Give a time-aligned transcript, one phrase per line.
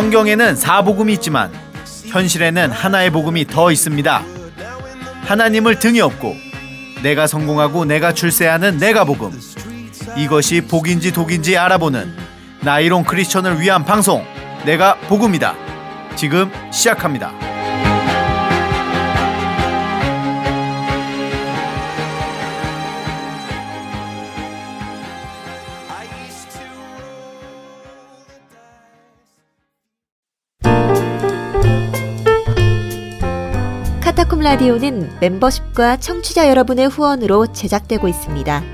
[0.00, 1.52] 성경에는 사복음이 있지만
[2.06, 4.22] 현실에는 하나의 복음이 더 있습니다.
[5.26, 6.34] 하나님을 등에 업고
[7.02, 9.38] 내가 성공하고 내가 출세하는 내가 복음.
[10.16, 12.16] 이것이 복인지 독인지 알아보는
[12.62, 14.24] 나이론 크리스천을 위한 방송
[14.64, 15.54] 내가 복음이다.
[16.16, 17.34] 지금 시작합니다.
[34.40, 38.64] 카타콤 라디오는 멤버십과 청취자 여러분의 후원으로 제작되고 있습니다.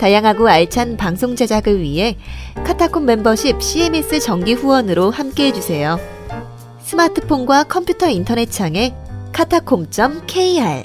[0.00, 2.16] 다양하고 알찬 방송 제작을 위해
[2.64, 6.00] 카타콤 멤버십 CMS 정기 후원으로 함께 해주세요.
[6.80, 8.94] 스마트폰과 컴퓨터 인터넷 창에
[9.32, 10.84] 카타콤.kr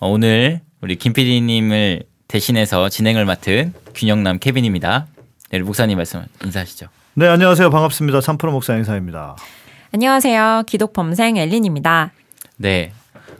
[0.00, 5.06] 어, 오늘 우리 김 PD님을 대신해서 진행을 맡은 균영남 케빈입니다.
[5.50, 6.88] 네, 목사님 말씀 인사하시죠.
[7.14, 7.70] 네, 안녕하세요.
[7.70, 8.18] 반갑습니다.
[8.18, 9.36] 3프로 목사 인사입니다.
[9.92, 10.64] 안녕하세요.
[10.66, 12.10] 기독 범생 엘린입니다.
[12.56, 12.92] 네,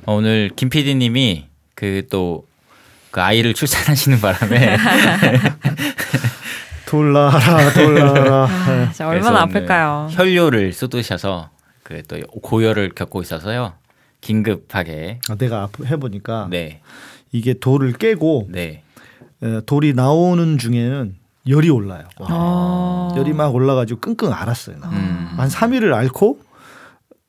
[0.06, 4.76] 어, 오늘 김 PD님이 그또그 아이를 출산하시는 바람에
[6.86, 8.46] 돌라라 돌라라.
[8.48, 10.06] 아, 얼마나 아플까요?
[10.12, 11.50] 혈뇨를 쏟으셔서
[11.84, 13.74] 그 또 고열을 겪고 있어서요.
[14.20, 16.80] 긴급하게 아, 내가 해보니까 네.
[17.30, 18.82] 이게 돌을 깨고 네.
[19.66, 21.14] 돌이 나오는 중에는
[21.46, 22.04] 열이 올라요.
[22.20, 23.12] 아.
[23.16, 24.76] 열이 막 올라가지고 끙끙 앓았어요.
[24.76, 25.34] 음.
[25.36, 26.40] 한 3일을 앓고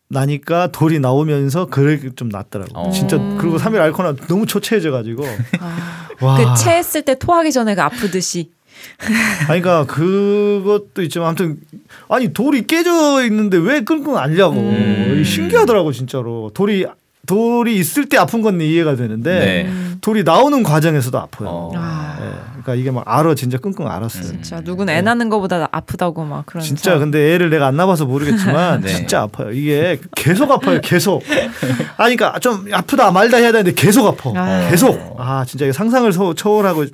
[0.08, 2.80] 나니까 돌이 나오면서 그래 좀 낫더라고.
[2.80, 2.92] 어.
[2.92, 5.26] 진짜 그리고 3일 앓거나 너무 초췌해져 가지고.
[5.60, 6.38] 아.
[6.38, 8.52] 그 체했을 때 토하기 전에 그 아프듯이.
[9.47, 11.57] 아니 그러니까 그것도 있지만 아무튼
[12.09, 15.23] 아니 돌이 깨져 있는데 왜 끙끙 앓냐고 음.
[15.25, 16.85] 신기하더라고 진짜로 돌이
[17.25, 19.74] 돌이 있을 때 아픈 건 이해가 되는데 네.
[20.01, 21.50] 돌이 나오는 과정에서도 아파요.
[21.50, 21.72] 어.
[21.74, 22.29] 네.
[22.51, 24.24] 그러니까 이게 막 알아 진짜 끙끙 앓았어요.
[24.24, 26.63] 진짜 누군 애 낳는 것보다 아프다고 막 그런.
[26.63, 28.88] 진짜 근데 애를 내가 안 낳아서 모르겠지만 네.
[28.90, 29.51] 진짜 아파요.
[29.51, 30.79] 이게 계속 아파요.
[30.84, 31.24] 계속.
[31.97, 34.31] 아니 그러니까 좀 아프다 말다 해야 되는데 계속 아파.
[34.35, 34.69] 아.
[34.69, 35.16] 계속.
[35.19, 36.85] 아 진짜 상상을 초월하고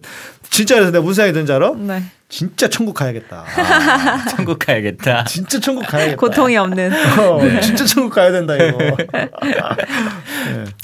[0.52, 1.74] 진짜 그래서 내가 무슨 생각이 드는지 알아?
[1.76, 2.04] 네.
[2.28, 3.46] 진짜 천국 가야겠다.
[3.58, 5.24] 아, 천국 가야겠다.
[5.24, 6.18] 진짜 천국 가야겠다.
[6.18, 6.92] 고통이 없는.
[7.20, 7.62] 어, 네.
[7.62, 8.78] 진짜 천국 가야 된다 이거.
[8.78, 9.30] 네.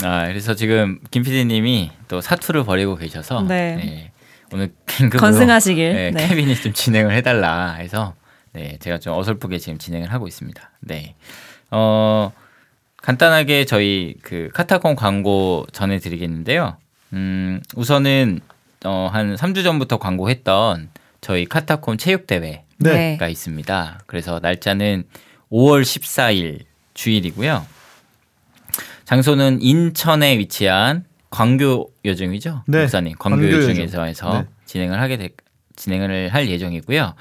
[0.03, 3.75] 아 그래서 지금 김 PD님이 또 사투를 벌이고 계셔서 네.
[3.75, 4.11] 네.
[4.53, 6.27] 오늘 긴급으로 건승하시길 네, 네.
[6.27, 8.13] 케빈이 좀 진행을 해달라 해서
[8.53, 10.71] 네 제가 좀 어설프게 지금 진행을 하고 있습니다.
[10.79, 11.15] 네.
[11.71, 12.31] 어
[13.01, 16.77] 간단하게 저희 그 카타콤 광고 전해드리겠는데요.
[17.13, 18.39] 음 우선은
[18.85, 20.89] 어, 한 3주 전부터 광고했던
[21.21, 23.17] 저희 카타콤 체육대회가 네.
[23.29, 24.01] 있습니다.
[24.05, 25.03] 그래서 날짜는
[25.51, 26.61] 5월 14일
[26.93, 27.65] 주일이고요.
[29.05, 32.63] 장소는 인천에 위치한 광교 여중이죠.
[32.67, 32.81] 네.
[32.81, 34.45] 목사님 광교 여중에서 해서 네.
[34.65, 35.29] 진행을 하게 되,
[35.75, 37.13] 진행을 할 예정이고요.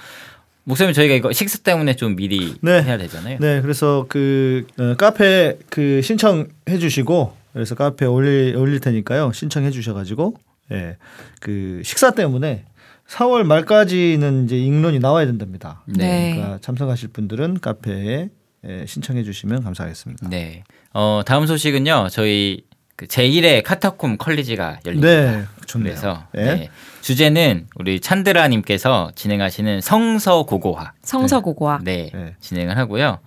[0.64, 2.82] 목사님 저희가 이거 식사 때문에 좀 미리 네.
[2.82, 3.38] 해야 되잖아요.
[3.40, 9.32] 네, 그래서 그 어, 카페 그 신청해 주시고 그래서 카페 올릴 올릴 테니까요.
[9.32, 10.34] 신청해 주셔 가지고
[10.72, 10.96] 예.
[11.40, 12.64] 그 식사 때문에
[13.08, 15.82] 4월 말까지는 이제 인론이 나와야 된답니다.
[15.86, 16.34] 네.
[16.34, 18.30] 그러니까 참석하실 분들은 카페에
[18.68, 20.28] 예, 신청해 주시면 감사하겠습니다.
[20.28, 20.64] 네.
[20.92, 22.08] 어, 다음 소식은요.
[22.10, 22.64] 저희
[22.96, 25.08] 그 제1회 카타콤 컬리지가 열립니다.
[25.08, 25.44] 네.
[25.66, 25.90] 좋네요.
[25.90, 26.44] 그래서 네.
[26.44, 26.70] 네.
[27.02, 30.94] 주제는 우리 찬드라 님께서 진행하시는 성서고고화.
[31.02, 31.80] 성서고고화.
[31.84, 32.10] 네.
[32.12, 32.34] 네.
[32.40, 33.18] 진행을 하고요.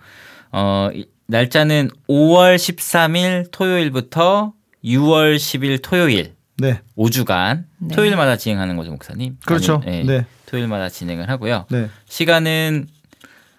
[0.52, 0.90] 어,
[1.28, 4.52] 날짜는 5월 13일 토요일부터
[4.84, 6.80] 6월 10일 토요일 네.
[6.96, 7.94] 5주간 네.
[7.94, 9.36] 토요일마다 진행하는 거죠, 목사님.
[9.44, 9.82] 그렇죠.
[9.86, 10.18] 아니, 네.
[10.18, 10.26] 네.
[10.46, 11.66] 토요일마다 진행을 하고요.
[11.70, 11.88] 네.
[12.08, 12.88] 시간은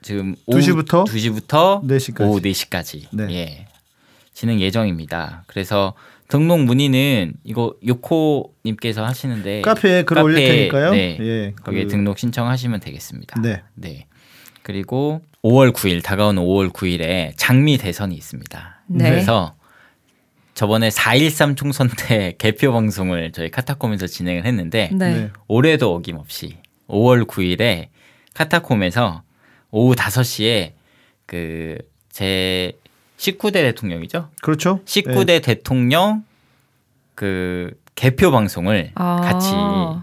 [0.02, 2.22] 지금 2시부터 2시부터 4시까지.
[2.22, 3.08] 오후 4시까지.
[3.12, 3.34] 네.
[3.34, 3.68] 예.
[4.34, 5.44] 진행 예정입니다.
[5.48, 5.94] 그래서
[6.28, 10.92] 등록 문의는 이거 요코 님께서 하시는데 카페에 글 올릴 테니까요.
[10.92, 11.18] 네.
[11.20, 11.54] 예.
[11.62, 11.90] 거기에 그...
[11.90, 13.42] 등록 신청하시면 되겠습니다.
[13.42, 13.62] 네.
[13.76, 14.08] 네.
[14.64, 18.84] 그리고 5월 9일 다가오는 5월 9일에 장미 대선이 있습니다.
[18.88, 19.10] 네.
[19.10, 19.54] 그래서
[20.62, 25.14] 저번에 4.13 총선 때 개표 방송을 저희 카타콤에서 진행을 했는데 네.
[25.14, 25.30] 네.
[25.48, 27.88] 올해도 어김없이 5월 9일에
[28.34, 29.24] 카타콤에서
[29.72, 30.74] 오후 5시에
[31.26, 32.74] 그 제
[33.18, 34.30] 19대 대통령이죠.
[34.42, 34.82] 그렇죠.
[34.86, 36.24] 19대 대통령
[37.16, 37.72] 그
[38.02, 39.18] 개표 방송을 아.
[39.18, 39.52] 같이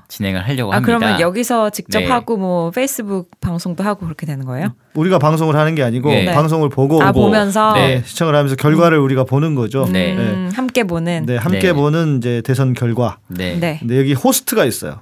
[0.06, 0.86] 진행을 하려고 아 합니다.
[0.98, 2.06] 그러면 여기서 직접 네.
[2.06, 4.68] 하고 뭐 페이스북 방송도 하고 그렇게 되는 거예요?
[4.94, 6.32] 우리가 방송을 하는 게 아니고 네.
[6.32, 8.00] 방송을 보고 아 오고, 보면서 네.
[8.06, 9.84] 시청을 하면서 결과를 우리가 보는 거죠.
[9.92, 10.14] 네.
[10.16, 11.26] 음, 함께 보는.
[11.26, 11.72] 네, 함께 네.
[11.72, 13.18] 보는 이제 대선 결과.
[13.26, 13.58] 네.
[13.58, 13.78] 네.
[13.80, 15.00] 근데 여기 호스트가 있어요.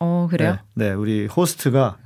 [0.00, 0.56] 어 그래요?
[0.74, 1.96] 네, 네, 우리 호스트가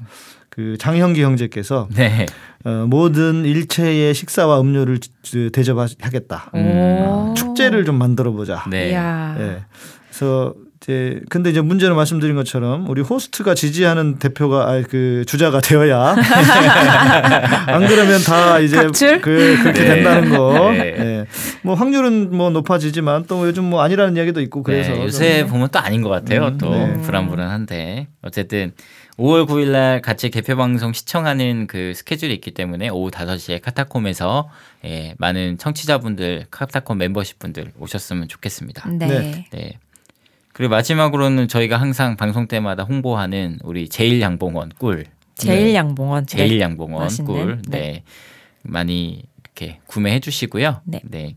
[0.51, 2.27] 그 장형기 형제께서 네.
[2.67, 6.51] 어, 모든 일체의 식사와 음료를 지- 대접하겠다.
[6.53, 7.33] 오.
[7.35, 8.65] 축제를 좀 만들어 보자.
[8.69, 8.93] 네.
[8.93, 9.63] 예.
[10.11, 16.17] 그래서 이제 근데 이제 문제는 말씀드린 것처럼 우리 호스트가 지지하는 대표가 아그 주자가 되어야
[17.69, 19.21] 안 그러면 다 이제 각출?
[19.21, 19.95] 그 그렇게 네.
[19.95, 20.71] 된다는 거.
[20.73, 20.95] 네.
[20.99, 21.27] 예.
[21.63, 25.79] 뭐 확률은 뭐 높아지지만 또 요즘 뭐 아니라는 이야기도 있고 그래서 네, 요새 보면 또
[25.79, 26.47] 아닌 것 같아요.
[26.47, 26.99] 음, 또 네.
[27.03, 28.73] 불안불안한데 어쨌든
[29.19, 34.49] 5월 9일 날 같이 개표 방송 시청하는 그 스케줄이 있기 때문에 오후 5시에 카타콤에서
[34.87, 38.89] 예, 많은 청취자분들, 카타콤 멤버십 분들 오셨으면 좋겠습니다.
[38.89, 39.47] 네.
[39.53, 39.79] 네.
[40.51, 40.53] 네.
[40.53, 45.07] 그리고 마지막으로는 저희가 항상 방송 때마다 홍보하는 우리 제일 양봉원 꿀,
[45.37, 46.27] 제일 양봉원.
[46.27, 46.37] 네.
[46.37, 47.79] 제일 양봉원 맛있는, 꿀, 네.
[47.79, 48.03] 네.
[48.63, 50.83] 많이 이렇게 구매해 주시고요.
[50.85, 51.37] 네.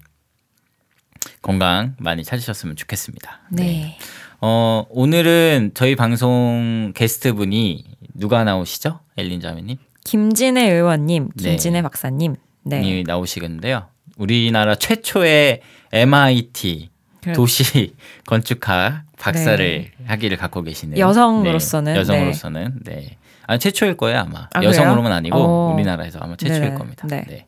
[1.42, 3.42] 건강 많이 찾으셨으면 좋겠습니다.
[3.52, 3.98] 네.
[4.42, 9.00] 어, 오늘은 저희 방송 게스트 분이 누가 나오시죠?
[9.16, 9.78] 엘린 자매님?
[10.04, 11.52] 김진애 의원님, 네.
[11.52, 12.36] 김진애 박사님.
[12.64, 12.82] 네.
[12.84, 13.88] 이 나오시겠는데요.
[14.18, 15.62] 우리나라 최초의
[15.92, 16.90] MIT
[17.24, 17.34] 그래.
[17.34, 17.96] 도시
[18.28, 21.02] 건축학 박사를 하기를 갖고 계시는 네.
[21.02, 23.18] 여성으로서는, 네, 여성으로서는 네.
[23.48, 25.16] 아 최초일 거예요 아마 아, 여성으로만 그래요?
[25.16, 25.74] 아니고 어.
[25.74, 26.76] 우리나라에서 아마 최초일 네네.
[26.76, 27.08] 겁니다.
[27.08, 27.26] 네.
[27.28, 27.46] 네.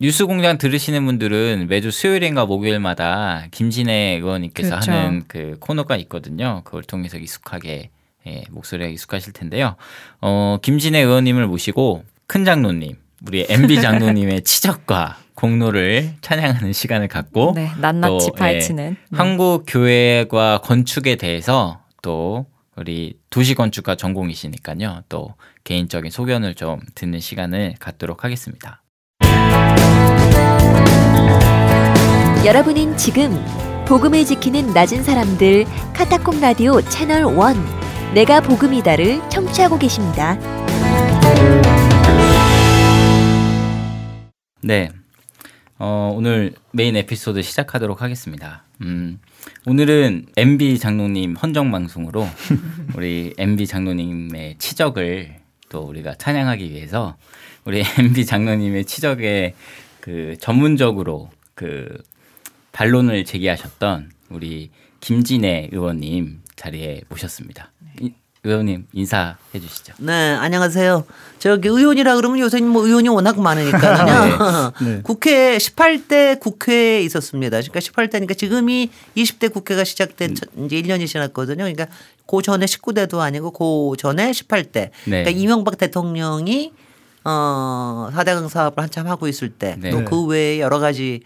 [0.00, 4.92] 뉴스공장 들으시는 분들은 매주 수요일인가 목요일마다 김진애 의원님께서 그렇죠.
[4.92, 6.62] 하는 그 코너가 있거든요.
[6.64, 7.90] 그걸 통해서 익숙하게
[8.28, 9.74] 예, 목소리가 익숙하실 텐데요.
[10.20, 17.70] 어, 김진애 의원님을 모시고 큰 장로님, 우리 MB 장로님의 치적과 공로를 찬양하는 시간을 갖고 네.
[17.80, 18.84] 낱낱이 또, 파헤치는.
[18.84, 18.96] 예, 네.
[19.12, 25.04] 한국 교회과 건축에 대해서 또 우리 도시 건축가 전공이시니까요.
[25.08, 28.82] 또 개인적인 소견을 좀 듣는 시간을 갖도록 하겠습니다.
[32.44, 33.32] 여러분은 지금
[33.86, 40.36] 복음을 지키는 낮은 사람들 카타콤 라디오 채널 1 내가 복음이다를 청취하고 계십니다.
[44.62, 44.90] 네.
[45.78, 48.64] 어, 오늘 메인 에피소드 시작하도록 하겠습니다.
[48.82, 49.20] 음,
[49.66, 52.26] 오늘은 MB 장로님 헌정 방송으로
[52.96, 55.36] 우리 MB 장로님의 치적을
[55.68, 57.16] 또 우리가 찬양하기 위해서
[57.64, 59.54] 우리 MB 장로님의 치적에
[60.00, 62.02] 그 전문적으로 그
[62.72, 64.70] 반론을 제기하셨던 우리
[65.00, 67.72] 김진애 의원님 자리에 모셨습니다.
[68.00, 68.12] 이-
[68.44, 69.94] 의원님 인사해 주시죠.
[69.98, 71.04] 네, 안녕하세요.
[71.38, 74.72] 저기 의원이라 그러면 요새 뭐 의원이 워낙 많으니까요.
[74.80, 75.00] 네.
[75.02, 77.60] 국회 18대 국회에 있었습니다.
[77.60, 81.56] 그러니까 18대니까 지금이 20대 국회가 시작된 첫- 이제 1년이 지났거든요.
[81.64, 81.86] 그러니까
[82.26, 84.72] 그 전에 19대도 아니고 그 전에 18대.
[84.72, 84.90] 네.
[85.04, 86.72] 그러니까 이명박 대통령이
[87.24, 89.90] 어, 사대강 사업을 한참 하고 있을 때 네.
[89.90, 90.04] 또 네.
[90.04, 91.20] 그 외에 여러 가지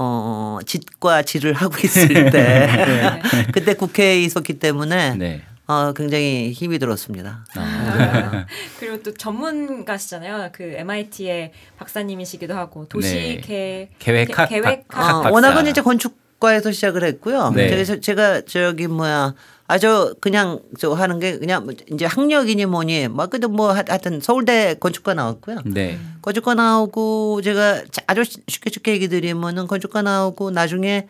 [0.00, 3.20] 어, 짓과 질을 하고 있을 때
[3.52, 5.42] 그때 국회에 있었기 때문에 네.
[5.70, 7.44] 어, 굉장히 힘이 들었습니다.
[7.54, 8.46] 아,
[8.80, 10.48] 그리고 또 전문가시잖아요.
[10.52, 15.30] 그 MIT의 박사님이시기도 하고 도시 계 계획학 계- 계획학 박- 어, 박사.
[15.30, 17.50] 워낙은 이제 건축과에서 시작을 했고요.
[17.54, 17.84] 네.
[17.84, 19.34] 제가, 제가 저기 뭐야
[19.66, 24.20] 아저 그냥 저 하는 게 그냥 뭐 이제 학력이니 뭐니 뭐 그래도 뭐 하- 하여튼
[24.22, 25.58] 서울대 건축과 나왔고요.
[25.66, 25.98] 네.
[26.22, 31.08] 건축과 나오고 제가 아주 쉽게 쉽게 얘기 드리면은 건축과 나오고 나중에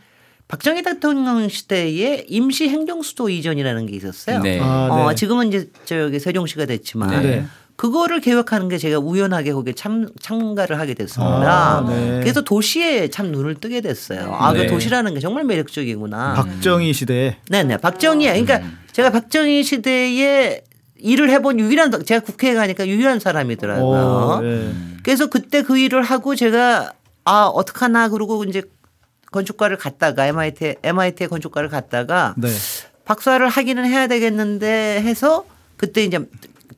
[0.49, 4.41] 박정희 대통령 시대에 임시 행정 수도 이전이라는 게 있었어요.
[4.41, 4.59] 네.
[4.61, 5.15] 아, 어, 네.
[5.15, 7.45] 지금은 이제 저기 세종시가 됐지만 네.
[7.77, 11.79] 그거를 계획하는 게 제가 우연하게 거기에 참, 참가를 하게 됐습니다.
[11.79, 12.21] 아, 네.
[12.21, 14.35] 그래서 도시에 참 눈을 뜨게 됐어요.
[14.35, 14.65] 아, 네.
[14.65, 16.33] 그 도시라는 게 정말 매력적이구나.
[16.35, 17.77] 박정희 시대에 네네.
[17.77, 18.27] 박정희.
[18.27, 18.63] 그러니까
[18.93, 20.63] 제가 박정희 시대에
[20.97, 24.39] 일을 해본 유일한, 제가 국회에 가니까 유일한 사람이더라고요.
[24.39, 24.73] 오, 네.
[25.05, 28.63] 그래서 그때 그 일을 하고 제가 아, 어떡하나 그러고 이제
[29.31, 32.49] 건축과를 갔다가 MIT, MIT의 건축과를 갔다가 네.
[33.05, 35.45] 박사를 하기는 해야 되겠는데 해서
[35.77, 36.21] 그때 이제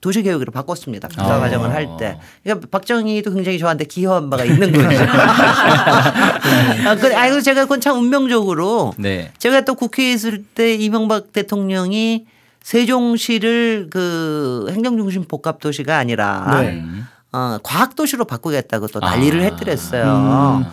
[0.00, 1.08] 도시계획으로 바꿨습니다.
[1.08, 1.38] 박사 아.
[1.40, 2.18] 과정을 할 때.
[2.42, 4.88] 그러니까 박정희도 굉장히 저한테 기여한 바가 있는 거죠.
[6.86, 9.30] 아, 그, 아이고 제가 그건 참 운명적으로 네.
[9.38, 12.26] 제가 또 국회에 있을 때 이명박 대통령이
[12.62, 16.82] 세종시를 그 행정중심 복합도시가 아니라 네.
[17.32, 19.44] 어, 과학도시로 바꾸겠다고 또 난리를 아.
[19.44, 20.64] 했더랬어요.
[20.64, 20.70] 또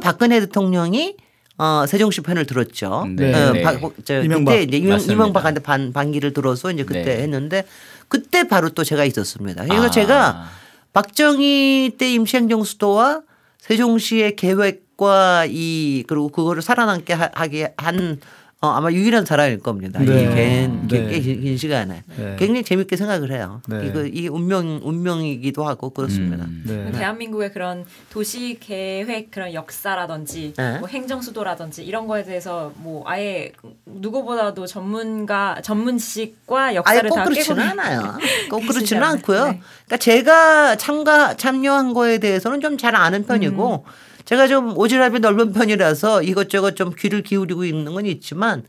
[0.00, 1.16] 박근혜 대통령이
[1.58, 3.06] 어, 세종시 편을 들었죠.
[3.16, 3.34] 네.
[3.34, 3.62] 어, 네.
[3.62, 4.52] 박- 저 이명박.
[4.52, 4.98] 그때 이제 이명.
[4.98, 7.22] 이명박한테 반, 반기를 들어서 이제 그때 네.
[7.22, 7.64] 했는데
[8.08, 9.64] 그때 바로 또 제가 있었습니다.
[9.64, 9.90] 그래서 아.
[9.90, 10.48] 제가
[10.94, 13.20] 박정희 때 임시행정 수도와
[13.58, 18.18] 세종시의 계획과 이 그리고 그거를 살아남게 하- 하게 한
[18.62, 20.00] 어, 아마 유일한 사람일 겁니다.
[20.00, 20.04] 네.
[20.04, 21.18] 이긴 네.
[21.20, 22.36] 긴, 긴 시간에 네.
[22.38, 23.62] 굉장히 재밌게 생각을 해요.
[23.66, 23.86] 네.
[23.86, 26.44] 이거 이 운명 운명이기도 하고 그렇습니다.
[26.44, 26.64] 음.
[26.66, 26.92] 네.
[26.92, 30.78] 대한민국의 그런 도시 계획 그런 역사라든지 네.
[30.78, 33.52] 뭐 행정 수도라든지 이런 거에 대해서 뭐 아예
[33.86, 38.18] 누구보다도 전문가 전문 지식과 역사를 꼭다 깨고 그렇지는 않아요.
[38.50, 39.02] 꼭 그렇지는.
[39.02, 39.44] 않고요.
[39.46, 39.60] 네.
[39.86, 44.09] 그러니까 제가 참가 참여한 거에 대해서는 좀 잘 아는 편이고 음.
[44.24, 48.64] 제가 좀 오지랖이 넓은 편이라서 이것저것 좀 귀를 기울이고 있는 건 있지만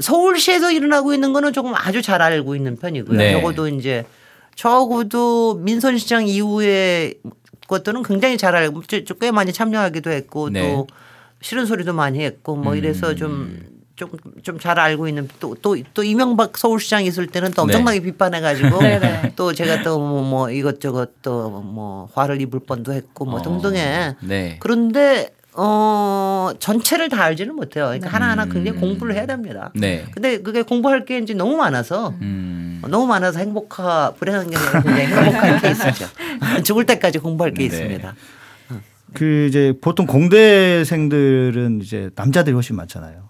[0.00, 3.16] 서울시에서 일어나고 있는 거는 조금 아주 잘 알고 있는 편이고요.
[3.16, 3.32] 네.
[3.32, 4.04] 적어도 이제
[4.56, 7.14] 적어도 민선시장 이후에
[7.68, 10.62] 것들은 굉장히 잘 알고 저- 저꽤 많이 참여하기도 했고 네.
[10.72, 10.86] 또
[11.40, 13.60] 싫은 소리도 많이 했고 뭐 이래서 좀
[13.98, 19.32] 좀좀잘 알고 있는 또 또 또 이명박 서울시장 있을 때는 또 엄청나게 비판해가지고 네, 네.
[19.36, 23.42] 또 제가 또뭐 이것저것 또 뭐 화를 입을 뻔도 했고 뭐 어.
[23.42, 24.16] 등등해.
[24.20, 24.56] 네.
[24.60, 27.86] 그런데 어 전체를 다 알지는 못해요.
[27.86, 29.72] 그러니까 하나하나 굉장히 공부를 해야 됩니다.
[29.74, 30.04] 네.
[30.12, 32.80] 근데 그게 공부할 게 이제 너무 많아서 음.
[32.88, 36.06] 너무 많아서 행복하 불행한 게 아니라 굉장히 행복한 케이스죠.
[36.64, 37.64] 죽을 때까지 공부할 게 네.
[37.66, 38.14] 있습니다.
[39.14, 43.28] 그 이제 보통 공대생들은 이제 남자들이 훨씬 많잖아요.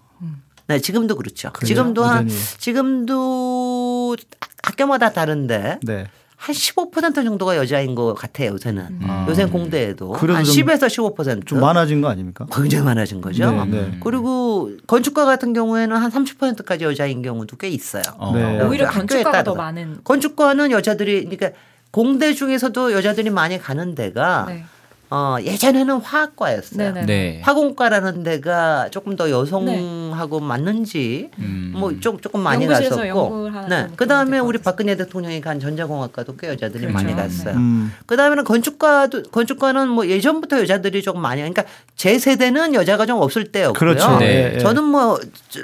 [0.69, 1.49] 네, 지금도 그렇죠.
[1.51, 1.67] 그래요?
[1.67, 2.39] 지금도 한 여전히.
[2.59, 4.15] 지금도
[4.61, 6.05] 학교마다 다른데 네.
[6.39, 8.51] 한15% 정도가 여자인 것 같아요.
[8.51, 9.25] 요새는 아.
[9.27, 12.45] 요새 공대에도 한 좀- 10에서 15%좀 많아진 거 아닙니까?
[12.53, 13.51] 굉장히 많아진 거죠.
[13.51, 13.97] 네, 네.
[14.01, 18.03] 그리고 건축가 같은 경우에는 한 30%까지 여자인 경우도 꽤 있어요.
[18.19, 18.31] 어.
[18.35, 18.61] 네.
[18.61, 19.55] 오히려 건축가가 더.
[19.55, 21.49] 많은 건축과는 여자들이 그러니까
[21.91, 24.65] 공대 중에서도 여자들이 많이 가는 데가 네.
[25.11, 26.93] 어, 예전에는 화학과였어요.
[27.05, 27.41] 네.
[27.43, 31.73] 화공과라는 데가 조금 더 여성하고 맞는지 음.
[31.75, 33.49] 뭐좀 조금 많이 갔었고.
[33.69, 33.87] 네.
[33.95, 34.59] 그다음에 우리.
[34.59, 36.93] 박근혜 대통령이 간 전자공학과도 꽤 여자들이 그렇죠.
[36.93, 37.55] 많이 갔어요.
[37.55, 37.91] 음.
[38.05, 41.63] 그다음에는 건축과도 건축과는 뭐 예전부터 여자들이 조금 많이 그러니까
[41.95, 43.73] 제 세대는 여자가 좀 없을 때였고요.
[43.79, 44.17] 그렇죠.
[44.19, 44.57] 네.
[44.59, 45.17] 저는 뭐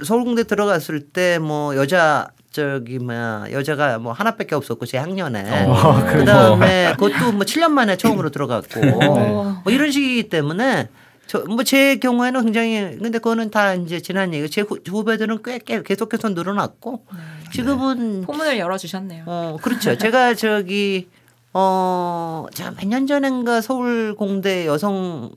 [0.06, 2.28] 서울공대 들어갔을 때 뭐 여자
[2.60, 8.30] 저기 뭐야 여자가 뭐 하나밖에 없었고 제 학년에 어, 그다음에 그것도 뭐 7년 만에 처음으로
[8.30, 8.98] 들어갔고 네.
[8.98, 10.88] 뭐 이런 식이기 때문에
[11.28, 16.30] 저뭐제 경우에는 굉장히 근데 그거는 다 이제 지난 얘기 제 후- 후배들은 꽤, 꽤 계속해서
[16.30, 17.06] 늘어났고
[17.52, 19.24] 지금은 포문을 열어 주셨네요.
[19.28, 21.10] 어 그렇죠 제가 저기
[21.52, 25.32] 어 제가 몇년 전인가 서울 공대 여성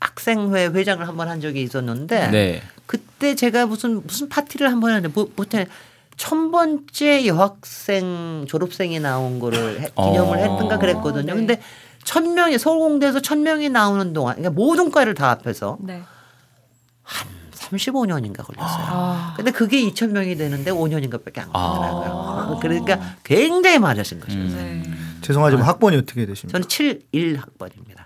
[0.00, 2.62] 학생회 회장을 한 번 한 적이 있었는데 네.
[2.86, 5.64] 그때 제가 무슨 무슨 파티를 한번 했는데 뭐, 보통
[6.18, 10.40] 천 번째 여학생 졸업생이 나온 거를 해- 기념을 어.
[10.40, 11.32] 했던가 그랬거든요.
[11.32, 11.34] 네.
[11.34, 11.62] 근데
[12.04, 16.02] 천 명이 서울공대에서 천 명이 나오는 동안 그러니까 모든 과를 다 합해서 네.
[17.52, 18.86] 35년인가 걸렸어요.
[18.88, 19.34] 아.
[19.36, 21.68] 근데 그게 2천 명이 되는데 5년인가밖에 안 아.
[21.70, 22.58] 걸리더라고요.
[22.60, 24.36] 그러니까 굉장히 많으신 거죠.
[24.38, 24.82] 네.
[25.22, 26.58] 죄송하지만 학번이 어떻게 되십니까?
[26.58, 26.66] 저는
[27.12, 28.04] 71학번입니다.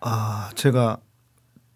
[0.00, 0.98] 아, 제가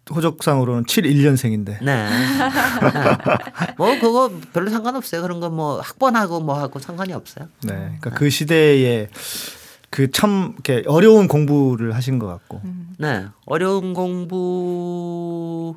[0.09, 1.83] 호적상으로는 71년생인데.
[1.83, 2.07] 네.
[3.77, 5.21] 뭐 그거 별로 상관없어요.
[5.21, 7.47] 그런 거 뭐 학번하고 뭐 하고 상관이 없어요.
[7.63, 7.73] 네.
[7.73, 9.07] 그러니까 그 시대에
[9.89, 12.61] 그 참 이렇게 어려운 공부를 하신 것 같고.
[12.99, 13.25] 네.
[13.45, 15.75] 어려운 공부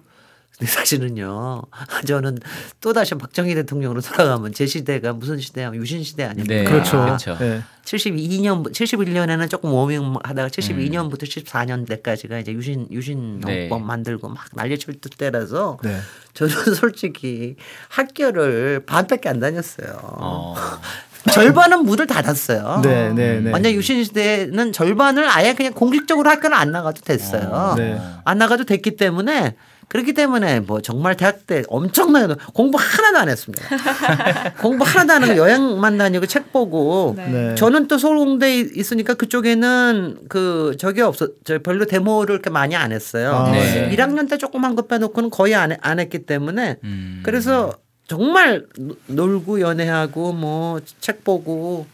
[0.67, 1.63] 사실은요.
[2.07, 2.39] 저는
[2.81, 5.73] 또 다시 박정희 대통령으로 돌아가면 제 시대가 무슨 시대야?
[5.75, 6.55] 유신 시대 아닙니까?
[6.55, 6.65] 네.
[6.65, 7.01] 그렇죠.
[7.01, 7.37] 그렇죠.
[7.39, 7.63] 네.
[7.85, 13.69] 72년 71년에는 조금 워밍하다가 72년부터 14년대까지가 이제 유신 유신 네.
[13.69, 15.99] 농법 만들고 막 난리칠 때라서 네.
[16.35, 17.57] 저는 솔직히
[17.89, 19.99] 학교를 반밖에 안 다녔어요.
[20.03, 20.55] 어.
[21.33, 22.81] 절반은 문을 닫았어요.
[22.83, 23.51] 네, 네, 네.
[23.51, 27.75] 완전 유신 시대는 절반을 아예 그냥 공식적으로 학교는 안 나가도 됐어요.
[27.77, 28.01] 네.
[28.25, 29.55] 안 나가도 됐기 때문에
[29.89, 33.63] 그렇기 때문에 뭐 정말 대학 때 엄청나게 공부 하나도 안 했습니다.
[34.61, 37.27] 공부 하나도 안 하고 여행만 다니고 책 보고 네.
[37.29, 37.55] 네.
[37.57, 43.33] 저는 또 서울공대에 있으니까 그쪽에는 그 저게 없어 저 별로 데모를 이렇게 많이 안 했어요.
[43.35, 43.95] 아, 네.
[43.95, 47.21] 1학년 때 조금 한것 빼놓고는 거의 안, 해- 안 했기 때문에 음.
[47.25, 47.73] 그래서
[48.09, 51.87] 정말 노- 놀고 연애하고 뭐 책 보고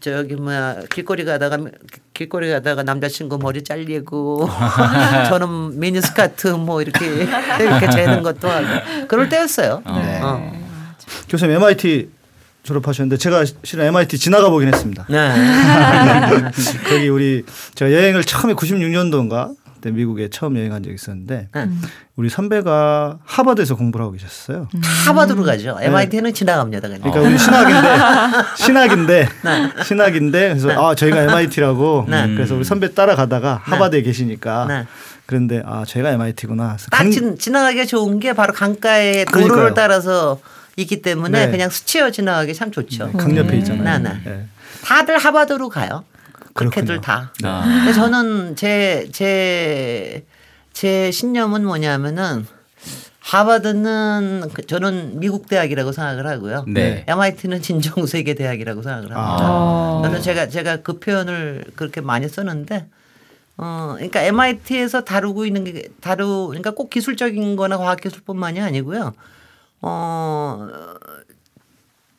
[0.00, 1.58] 저기 뭐야 길거리 가다가
[2.12, 4.48] 길거리 가다가 남자친구 머리 잘리고
[5.28, 7.06] 저는 미니스커트 뭐 이렇게
[7.60, 8.66] 이렇게 재는 것도 하고
[9.08, 9.82] 그럴 때였어요.
[9.86, 10.20] 네.
[10.22, 10.52] 어.
[11.28, 12.10] 교수님 MIT
[12.62, 15.06] 졸업하셨는데 제가 실은 MIT 지나가 보긴 했습니다.
[15.08, 15.34] 네.
[16.88, 17.44] 거기 우리
[17.74, 19.54] 제가 여행을 처음에 96년도인가
[19.84, 21.68] 그때 미국에 처음 여행한 적이 있었는데 네.
[22.16, 24.68] 우리 선배가 하버드에서 공부를 하고 계셨어요.
[25.06, 25.76] 하버드로 가죠.
[25.78, 26.88] MIT는 지나갑니다.
[26.88, 27.02] 그냥.
[27.02, 27.88] 그러니까 우리 신학인데
[28.56, 29.28] 신학인데
[29.84, 32.34] 신학인데 그래서 아 저희가 MIT라고 네.
[32.34, 34.86] 그래서 우리 선배 따라가다가 하버드에 계시니까 네.
[35.26, 36.78] 그런데 아 저희가 MIT구나.
[36.90, 39.74] 딱 지, 지나가기가 좋은 게 바로 강가의 도로를 그러니까요.
[39.74, 40.40] 따라서
[40.76, 41.50] 있기 때문에 네.
[41.50, 43.12] 그냥 스치어 지나가기 참 좋죠.
[43.12, 43.98] 강 옆에 있잖아요.
[43.98, 44.20] 네, 네.
[44.24, 44.46] 네.
[44.82, 46.04] 다들 하버드로 가요.
[46.54, 47.32] 그렇게들 다.
[47.42, 47.62] 아.
[47.64, 50.24] 근데 저는 제 제
[50.72, 52.46] 제 신념은 뭐냐면은
[53.20, 56.64] 하버드는 그- 저는 미국 대학이라고 생각을 하고요.
[56.68, 57.04] 네.
[57.08, 59.36] MIT는 진정 세계 대학이라고 생각을 합니다.
[59.50, 60.02] 어.
[60.04, 62.86] 저는 제가 제가 그 표현을 그렇게 많이 쓰는데
[63.56, 69.12] 어 그러니까 MIT에서 다루고 있는 게 다루 그러니까 꼭 기술적인 거나 과학 기술뿐만이 아니고요.
[69.80, 70.68] 어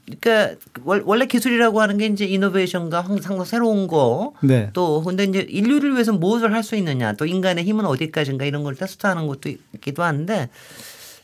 [0.06, 4.70] 그러니까 월- 원래 기술이라고 하는 게 이제 이노베이션과 항상 새로운 거 네.
[4.74, 8.76] 또 근데 이제 인류를 위해서 무엇을 할 수 있느냐 또 인간의 힘은 어디까지인가 이런 걸
[8.76, 10.50] 테스트하는 것도 있기도 한데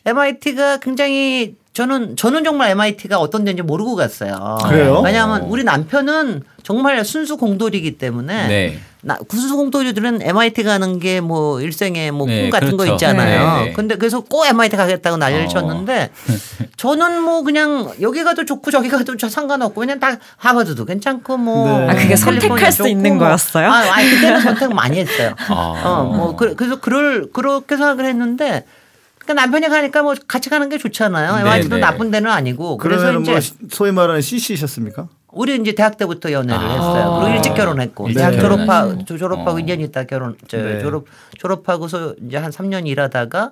[0.05, 4.57] MIT가 굉장히 저는 저는 정말 MIT가 어떤 데인지 모르고 갔어요.
[4.67, 5.01] 그래요?
[5.05, 8.79] 왜냐하면 우리 남편은 정말 순수 공돌이기 때문에 네.
[9.03, 12.93] 나 순수 공돌이들은 MIT 가는 게 뭐 일생의 뭐꿈 네, 같은 거 그렇죠.
[12.93, 13.57] 있잖아요.
[13.59, 13.73] 네, 네.
[13.73, 15.47] 근데 그래서 꼭 MIT 가겠다고 난리를 어.
[15.47, 16.09] 쳤는데
[16.77, 21.79] 저는 뭐 그냥 여기 가도 좋고 저기 가도 저 상관없고 그냥 다 하버드도 괜찮고 뭐
[21.79, 21.89] 네.
[21.89, 23.27] 아, 그게 선택할 수 있는 뭐.
[23.27, 23.69] 거였어요?
[23.69, 25.35] 아, 아니 그때는 선택 많이 했어요.
[25.49, 25.81] 아.
[25.83, 28.65] 어, 뭐 그, 래서 그럴 그렇게 생각을 했는데
[29.19, 31.35] 그러니까 남편이 가니까 뭐 같이 가는 게 좋잖아요.
[31.35, 31.81] 네, MIT도 네.
[31.81, 33.41] 나쁜 데는 아니고 그래서 그러면 이제 뭐
[33.71, 35.07] 소위 말하는 CC셨습니까?
[35.31, 36.69] 우리 이제 대학 때부터 연애를 아.
[36.73, 37.19] 했어요.
[37.21, 39.05] 그리고 일찍 결혼했고 일찍 대학 졸업하 결혼하시고.
[39.05, 39.55] 조- 졸업하고 어.
[39.55, 40.79] 2년 있다 결혼 저 네.
[40.81, 41.05] 졸업
[41.39, 43.51] 졸업하고서 이제 한 3년 일하다가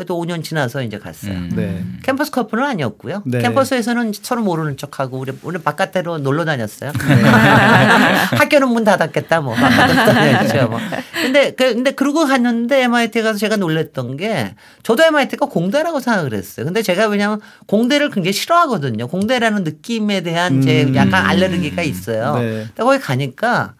[0.00, 1.34] 그래도 5년 지나서 이제 갔어요.
[1.34, 1.52] 음.
[1.54, 1.84] 네.
[2.02, 3.22] 캠퍼스 커플은 아니었고요.
[3.26, 3.40] 네.
[3.40, 6.90] 캠퍼스에서는 서로 모르는 척하고 우리 우리 바깥으로 놀러 다녔어요.
[6.90, 7.22] 네.
[8.38, 10.80] 학교는 문 닫았겠다 뭐 바깥으로 다녔죠 뭐.
[11.20, 16.64] 근데 그 근데 그러고 갔는데 MIT 가서 제가 놀랬던 게 저도 MIT가 공대라고 생각을 했어요.
[16.64, 19.06] 근데 제가 왜냐하면 공대를 굉장히 싫어하거든요.
[19.06, 20.96] 공대라는 느낌에 대한 제 음.
[20.96, 22.36] 약간 알레르기가 있어요.
[22.36, 22.64] 네.
[22.68, 23.74] 근데 거기 가니까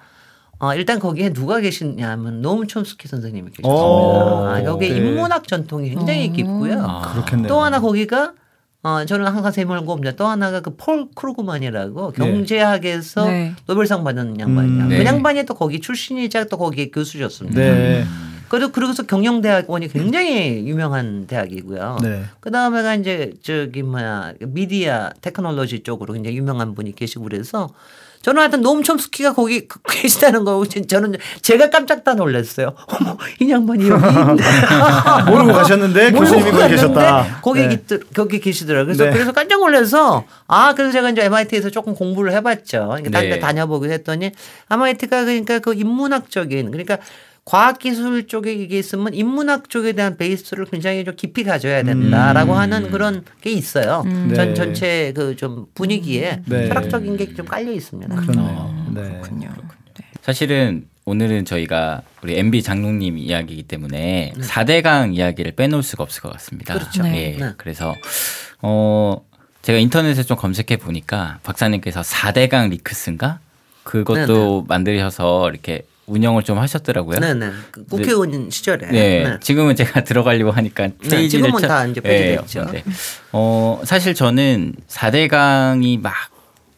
[0.61, 3.69] 어, 일단 거기에 누가 계시냐면 노암 촘스키 선생님이 계셨습니다.
[3.83, 4.47] 오.
[4.47, 4.97] 아, 여기 네.
[4.97, 6.85] 인문학 전통이 굉장히 깊고요.
[6.87, 7.12] 아.
[7.12, 7.49] 그렇겠네요.
[7.49, 8.35] 또 하나 거기가
[8.83, 10.13] 어 저는 항상 세물고 없냐.
[10.13, 12.17] 또 하나가 그 폴 크루그만이라고 네.
[12.19, 13.54] 경제학에서 네.
[13.67, 14.84] 노벨상 받은 양반이야.
[14.84, 14.89] 음.
[14.89, 15.04] 그 네.
[15.04, 17.58] 양반이 또 거기 출신이자 또 거기 교수셨습니다.
[17.58, 18.04] 네.
[18.49, 21.99] 그래도 그러고서 경영대학원이 굉장히 유명한 대학이고요.
[22.02, 22.25] 네.
[22.41, 27.69] 그 다음에가 이제 저기 뭐야 미디어 테크놀로지 쪽으로 굉장히 유명한 분이 계시고 그래서
[28.23, 32.75] 저는 하여튼 노무 촘스키가 거기 그- 계시다는 거 저는 제가 깜짝 다 놀랐어요.
[32.87, 34.02] 어머 이 양반이 여기.
[35.30, 37.41] 모르고 가셨는데 교수님이 거기 계셨다.
[37.43, 37.78] 거기 네.
[38.15, 38.87] 거기 계시더라고요.
[38.87, 39.11] 그래서 네.
[39.11, 42.89] 그래서 깜짝 놀라서 아 그래서 제가 이제 MIT에서 조금 공부를 해봤죠.
[42.97, 43.39] 그러니까 네.
[43.39, 44.33] 다녀보기로 했더니
[44.71, 46.99] MIT가 그러니까 그 인문학적인 그러니까
[47.50, 53.25] 과학기술 쪽에 이게 있으면 인문학 쪽에 대한 베이스를 굉장히 좀 깊이 가져야 된다라고 하는 그런
[53.41, 54.04] 게 있어요.
[54.04, 54.34] 네.
[54.34, 56.69] 전 전체 그 좀 분위기에 네.
[56.69, 58.15] 철학적인 게 좀 깔려 있습니다.
[58.15, 58.86] 그렇네요.
[58.95, 59.02] 네.
[59.02, 59.49] 그렇군요.
[60.23, 66.75] 사실은 오늘은 저희가 우리 MB 장롱님 이야기이기 때문에 4대강 이야기를 빼놓을 수가 없을 것 같습니다.
[66.75, 67.04] 그렇죠.
[67.08, 67.36] 예.
[67.36, 67.52] 네.
[67.56, 67.97] 그래서
[68.63, 69.21] 어
[69.63, 73.41] 제가 인터넷에 좀 검색해 보니까 박사님께서 4대강 리크스인가
[73.82, 77.20] 그것도 만드셔서 이렇게 운영을 좀 하셨더라고요.
[77.20, 77.50] 네네.
[77.70, 78.88] 그 국회의원 시절에.
[78.88, 79.23] 네.
[79.25, 79.36] 네.
[79.40, 82.66] 지금은 제가 들어가려고 하니까 페이지를 지금은 쳐- 다 이제 폐지됐죠.
[82.73, 82.82] 네.
[83.32, 86.12] 어, 사실 저는 4대강이 막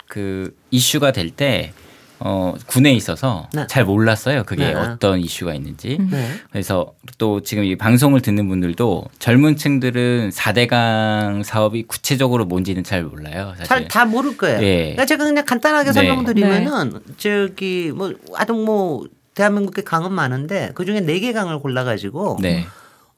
[0.09, 1.73] 그 이슈가 될때
[2.19, 3.67] 어, 군에 있어서 네.
[3.67, 4.45] 잘 몰랐어요.
[4.45, 4.75] 그게 네.
[4.75, 5.97] 어떤 이슈가 있는지.
[6.11, 6.33] 네.
[6.51, 13.55] 그래서 또 지금 이 방송을 듣는 분들도 젊은 층들은 4대강 사업이 구체적으로 뭔지는 잘 몰라요.
[13.57, 13.69] 사실.
[13.69, 14.61] 잘다 모를 거예요.
[14.63, 14.77] 예.
[14.81, 15.93] 그러니까 제가 그냥 간단하게 네.
[15.95, 22.67] 설명드리면은 저기 뭐 아동 뭐 대한민국에 강은 많은데 그 중에 네 개 강을 골라가지고 네.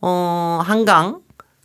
[0.00, 1.20] 어 한강,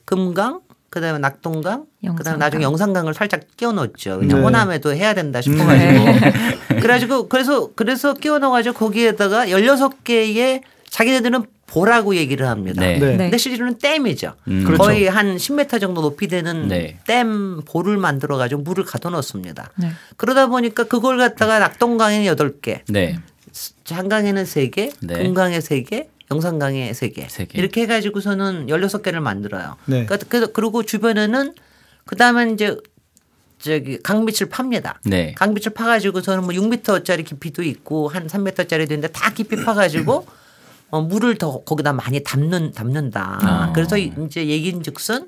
[0.05, 2.39] 금강, 그다음에 낙동강, 그다음에 영산강.
[2.39, 4.19] 나중에 영산강을 살짝 끼워 넣었죠.
[4.19, 4.43] 그냥 네.
[4.43, 6.05] 호남에도 해야 된다 싶어가지고
[6.81, 12.81] 그래가지고 그래서 그래서 끼워 넣어가지고 거기에다가 16개의 자기네들은 보라고 얘기를 합니다.
[12.81, 12.97] 네.
[12.97, 13.15] 네.
[13.17, 14.33] 근데 실제로는 댐이죠.
[14.47, 14.63] 음.
[14.63, 14.81] 그렇죠.
[14.81, 16.97] 거의 한 10m 정도 높이 되는 네.
[17.05, 19.69] 댐 볼을 만들어 가지고 물을 가둬 놓습니다.
[19.75, 19.91] 네.
[20.17, 23.19] 그러다 보니까 그걸 갖다가 낙동강에는 8개, 네.
[23.95, 25.23] 한강에는 3개, 네.
[25.23, 27.27] 금강에 3개, 영산강에 3개.
[27.29, 27.57] 세 개.
[27.59, 29.75] 이렇게 해 가지고서는 16개를 만들어요.
[29.85, 30.05] 네.
[30.05, 31.53] 그러니까 그- 그리고 주변에는
[32.05, 32.77] 그 다음에 이제
[33.57, 34.99] 저기 강빛을 팝니다.
[35.05, 35.33] 네.
[35.35, 40.25] 강빛을 파가지고서는 뭐 6m짜리 깊이도 있고 한 3m짜리도 있는데 다 깊이 파가지고
[40.91, 43.39] 어, 물을 더 거기다 많이 담는 담는다.
[43.41, 43.71] 아.
[43.73, 45.27] 그래서 이제 얘긴즉슨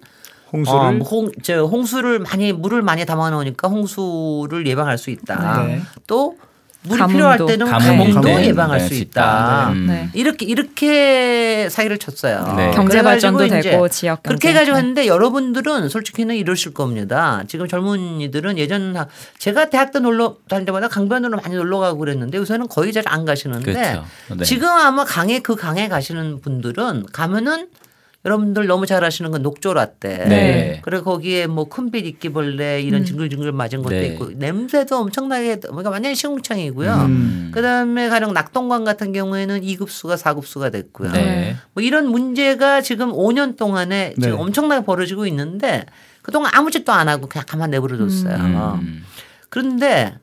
[0.54, 5.64] 홍수를 어, 뭐 홍, 저 홍수를 많이 물을 많이 담아 놓으니까 홍수를 예방할 수 있다.
[5.66, 5.82] 네.
[6.08, 6.38] 또
[6.84, 7.14] 물이 가뭄도.
[7.18, 9.22] 필요할 때는 가뭄도 가뭄도 네, 예방할 네, 수수 있다.
[9.22, 9.70] 있다.
[9.72, 9.86] 음.
[9.88, 10.10] 네.
[10.14, 12.54] 이렇게 이렇게 사기를 쳤어요.
[12.58, 12.72] 네.
[12.72, 14.50] 경제 발전도 되고 지역 그렇게 경제.
[14.50, 14.80] 해가지고 네.
[14.80, 17.44] 했는데 여러분들은 솔직히는 이러실 겁니다.
[17.48, 22.38] 지금 젊은이들은 예전 하- 제가 대학 때 놀러 다닐 때마다 강변으로 많이 놀러 가고 그랬는데
[22.40, 24.06] 요새는 거의 잘 안 가시는데 그렇죠.
[24.38, 24.44] 네.
[24.46, 27.68] 지금 아마 강에 그 강에 가시는 분들은 가면은
[28.24, 30.26] 여러분들 너무 잘 아시는 건 녹조 라떼.
[30.26, 30.80] 네.
[30.84, 34.08] 그리고 거기에 뭐 큰빛 이끼벌레 이런 징글징글 맞은 것도 네.
[34.08, 36.94] 있고 냄새도 엄청나게 그러니까 완전히 시궁창이고요.
[36.94, 37.52] 음.
[37.52, 41.12] 그다음에 가령 낙동강 같은 경우에는 2급수가 4급수가 됐고요.
[41.14, 41.56] 네.
[41.74, 44.22] 뭐 이런 문제가 지금 5년 동안에 네.
[44.22, 45.86] 지금 엄청나게 벌어지고 있는데
[46.22, 48.80] 그동안 아무 짓도 안 하고 그냥 가만 내버려뒀어요.
[48.84, 49.04] 음.
[49.50, 50.14] 그런데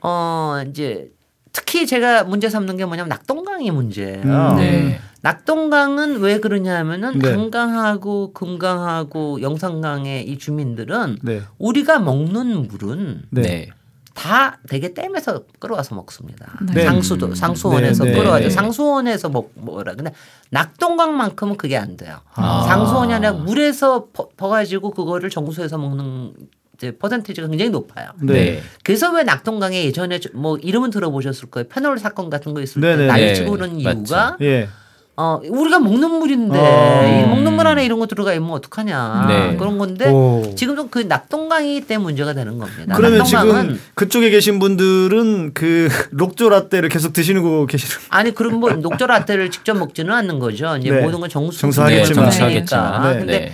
[0.00, 1.10] 어 이제
[1.52, 4.22] 특히 제가 문제 삼는 게 뭐냐면 낙동강이 문제예요.
[4.22, 5.00] 음, 네.
[5.22, 7.30] 낙동강은 왜 그러냐면은 네.
[7.30, 11.42] 단강하고 금강하고 영산강의 이 주민들은 네.
[11.58, 13.42] 우리가 먹는 물은 네.
[13.42, 13.68] 네.
[14.14, 16.58] 다 되게 댐에서 끌어와서 먹습니다.
[16.74, 16.84] 네.
[16.84, 18.50] 상수도 상수원에서 네, 네, 끌어와서 네.
[18.50, 20.12] 상수원에서 먹 뭐라 근데
[20.50, 22.18] 낙동강만큼은 그게 안 돼요.
[22.34, 22.64] 아.
[22.68, 26.32] 상수원이 아니라 물에서 버, 버가지고 그거를 정수해서 먹는
[26.74, 28.08] 이제 퍼센티지가 굉장히 높아요.
[28.22, 28.32] 네.
[28.32, 28.62] 네.
[28.82, 31.68] 그래서 왜 낙동강에 예전에 저- 뭐 이름은 들어보셨을 거예요.
[31.68, 33.06] 페놀 사건 같은 거 있을 때 네네.
[33.06, 33.76] 난리 치고 네, 그런.
[33.80, 34.68] 이유가 예.
[35.16, 37.04] 어 우리가 먹는 물인데 어.
[37.04, 39.56] 이 먹는 물 안에 이런 거 들어가 있으면 어떡하냐 네.
[39.56, 40.54] 그런 건데 오.
[40.56, 42.96] 지금도 그 낙동강이 때문에 문제가 되는 겁니다.
[42.96, 48.60] 그러면 낙동강은 지금 그쪽에 계신 분들은 그 록조 라떼를 계속 드시는 거 계시는 아니 그럼
[48.60, 50.76] 뭐 녹조 라떼를 직접 먹지는 않는 거죠.
[50.78, 51.02] 이제 네.
[51.02, 52.06] 모든 건 정수 정수하겠지만.
[52.06, 53.02] 네, 정수하겠지만.
[53.02, 53.18] 네.
[53.18, 53.52] 근데 네.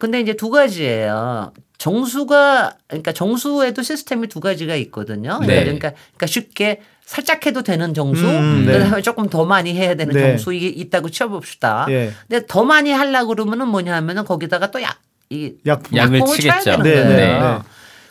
[0.00, 1.52] 근데 이제 두 가지예요.
[1.78, 5.38] 정수가 그러니까 정수에도 시스템이 두 가지가 있거든요.
[5.40, 5.62] 네.
[5.62, 8.78] 그러니까 그러니까 쉽게 살짝 해도 되는 정수, 음, 네.
[8.78, 10.20] 그다음에 조금 더 많이 해야 되는 네.
[10.20, 11.86] 정수 이게 있다고 치워봅시다.
[11.90, 12.12] 예.
[12.26, 14.98] 근데 더 많이 하려고 그러면은 뭐냐면은 거기다가 또 약,
[15.30, 15.96] 이 약품.
[15.96, 16.82] 약품을 쳐야 치겠죠.
[16.82, 17.16] 되는 네, 거예요.
[17.16, 17.58] 네, 네.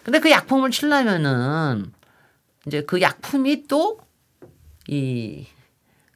[0.03, 1.85] 근데 그 약품을 치려면은
[2.67, 5.47] 이제 그 약품이 또이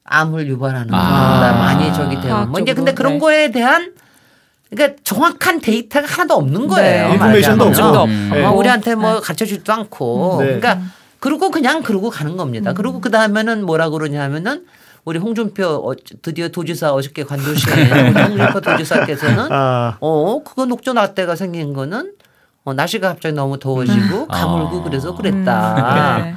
[0.04, 1.00] 암을 유발하는 아.
[1.00, 3.20] 거보다 많이 저기 되는 뭐 이제 근데 그런 네.
[3.20, 3.94] 거에 대한
[4.70, 7.08] 그러니까 정확한 데이터가 하나도 없는 거예요.
[7.08, 7.14] 네.
[7.14, 7.96] 인포메이션도 말하자면.
[7.96, 8.12] 없고.
[8.12, 8.32] 음.
[8.36, 8.44] 예.
[8.44, 10.38] 어, 우리한테 뭐 가르쳐 주지도 않고.
[10.42, 10.46] 네.
[10.60, 10.82] 그러니까
[11.28, 12.72] 그러고 그냥 그러고 가는 겁니다.
[12.74, 14.64] 그리고 그 다음에는 뭐라 그러냐면은
[15.04, 19.98] 우리 홍준표 어, 드디어 도지사 어저께 우리 홍준표 도지사께서는 아.
[20.00, 22.14] 어 그거 녹조 라떼가 생긴 거는
[22.64, 24.40] 어, 날씨가 갑자기 너무 더워지고 아.
[24.40, 26.18] 가물고 그래서 그랬다.
[26.24, 26.36] 네.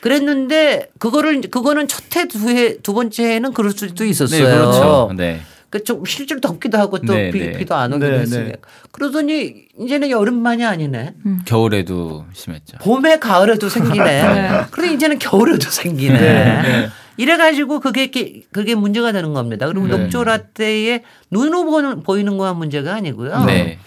[0.00, 4.44] 그랬는데 그거를 그거는 첫 해 두 해 두 번째 해는 그럴 수도 있었어요.
[4.48, 5.10] 네, 그렇죠.
[5.16, 5.40] 네.
[5.70, 7.52] 그좀 실제로 덥기도 하고 또 네, 비, 네.
[7.52, 8.50] 비도 안 오기도 네, 했으니까.
[8.50, 8.56] 네.
[8.90, 11.14] 그러더니 이제는 여름만이 아니네.
[11.46, 12.78] 겨울에도 심했죠.
[12.78, 14.04] 봄에 가을에도 생기네.
[14.04, 14.64] 네.
[14.72, 16.18] 그런데 이제는 겨울에도 생기네.
[16.18, 16.88] 네.
[17.16, 18.10] 이래가지고 그게
[18.50, 19.66] 그게 문제가 되는 겁니다.
[19.66, 19.96] 그리고 네.
[19.96, 23.44] 녹조 라떼에 눈으로 보는, 보이는 거만 문제가 아니고요.
[23.44, 23.78] 네.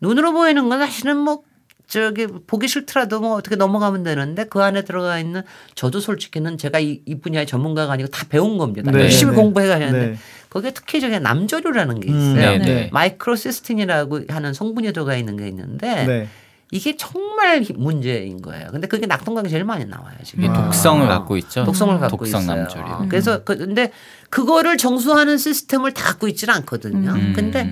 [0.00, 1.42] 눈으로 보이는 건 사실은 뭐
[1.86, 5.42] 저기 보기 싫더라도 뭐 어떻게 넘어가면 되는데 그 안에 들어가 있는
[5.74, 8.90] 저도 솔직히는 제가 이, 이 분야의 전문가가 아니고 다 배운 겁니다.
[8.90, 9.36] 네, 열심히 네.
[9.36, 10.16] 공부해 가는데 네.
[10.50, 12.50] 거기에 특히 저게 남조류라는 게 음, 있어요.
[12.52, 12.90] 네, 네.
[12.92, 16.28] 마이크로시스틴이라고 하는 성분이 들어가 있는 게 있는데 네.
[16.72, 18.68] 이게 정말 히- 문제인 거예요.
[18.72, 20.44] 근데 그게 낙동강이 제일 많이 나와요 지금.
[20.44, 21.64] 이게 독성을 갖고 있죠.
[21.64, 22.56] 독성을 갖고 독성 있어요.
[22.62, 23.08] 남조류.
[23.08, 23.92] 그래서 그- 근데
[24.30, 27.10] 그거를 정수하는 시스템을 다 갖고 있지는 않거든요.
[27.12, 27.32] 음.
[27.36, 27.70] 근데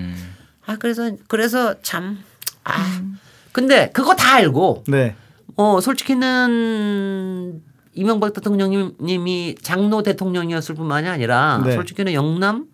[0.66, 2.18] 아 그래서 그래서 참
[2.64, 3.02] 아.
[3.52, 5.14] 근데 그거 다 알고 네.
[5.56, 7.62] 어 솔직히는
[7.94, 11.74] 이명박 대통령님이 장로 대통령이었을 뿐만이 아니라 네.
[11.74, 12.66] 솔직히는 영남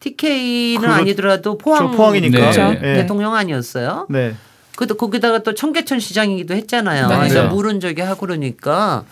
[0.00, 2.50] TK는 그렇- 아니더라도 포항 저 포항이니까.
[2.50, 2.78] 네.
[2.80, 2.94] 네.
[2.94, 4.06] 대통령 아니었어요.
[4.10, 4.34] 네.
[4.76, 7.08] 그도 거기다가 또 청계천 시장이기도 했잖아요.
[7.08, 7.16] 네.
[7.16, 7.48] 그래서.
[7.48, 9.04] 물은 저기 하고 그러니까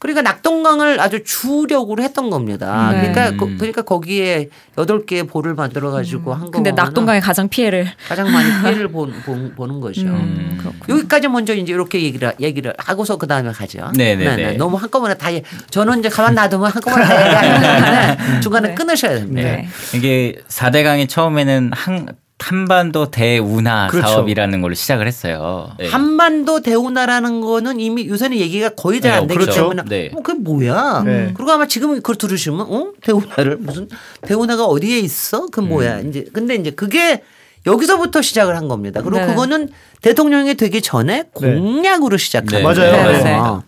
[0.00, 2.90] 그러니까 낙동강을 아주 주력으로 했던 겁니다.
[2.92, 3.00] 네.
[3.12, 3.36] 그러니까 음.
[3.36, 8.30] 거, 그러니까 거기에 여덟 개의 볼을 만들어 가지고 한 근데 거면 낙동강이 가장 피해를 가장
[8.30, 10.02] 많이 피해를 본, 본, 보는 거죠.
[10.02, 10.98] 음, 그렇군요.
[10.98, 13.90] 여기까지 먼저 이제 이렇게 얘기를 얘기를 하고서 그 다음에 가죠.
[13.96, 14.52] 네네네.
[14.52, 18.74] 너무 한꺼번에 다 얘- 저는 이제 가만 놔두면 한꺼번에 다 얘기하기 때문에 중간에 네.
[18.76, 19.42] 끊으셔야 됩니다.
[19.42, 19.68] 네.
[19.94, 22.06] 이게 4대강이 처음에는 한
[22.38, 24.08] 한반도 대운하 그렇죠.
[24.08, 25.72] 사업이라는 걸로 시작을 했어요.
[25.78, 25.88] 네.
[25.88, 29.60] 한반도 대운하라는 거는 이미 요새는 얘기가 거의 잘안 네, 되기 그렇죠.
[29.62, 30.10] 때문에 네.
[30.14, 31.02] 어, 그게 뭐야?
[31.04, 31.32] 네.
[31.34, 33.88] 그리고 아마 지금 그걸 들으시면 어 대운하를 무슨
[34.22, 35.46] 대운하가 어디에 있어?
[35.46, 36.00] 그 뭐야?
[36.00, 37.22] 이제 근데 이제 그게
[37.66, 39.02] 여기서부터 시작을 한 겁니다.
[39.02, 39.26] 그리고 네.
[39.26, 39.68] 그거는
[40.00, 42.62] 대통령이 되기 전에 공약으로 시작한 네.
[42.62, 42.92] 거예요.
[42.92, 43.12] 맞아요.
[43.12, 43.34] 네, 네.
[43.34, 43.62] 어.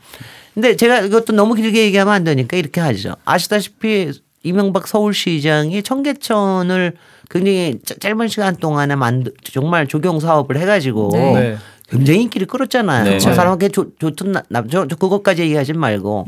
[0.54, 3.16] 근데 제가 이것도 너무 길게 얘기하면 안 되니까 이렇게 하죠.
[3.24, 6.94] 아시다시피 이명박 서울시장이 청계천을
[7.30, 11.32] 굉장히 짜- 짧은 시간 동안에 만들 정말 조경 사업을 해가지고 네.
[11.32, 11.56] 네.
[11.88, 13.04] 굉장히 인기를 끌었잖아요.
[13.04, 13.18] 네.
[13.18, 16.24] 저 사람한테 좋, 좋든 나, 나, 저, 저 그것까지 얘기하지 말고.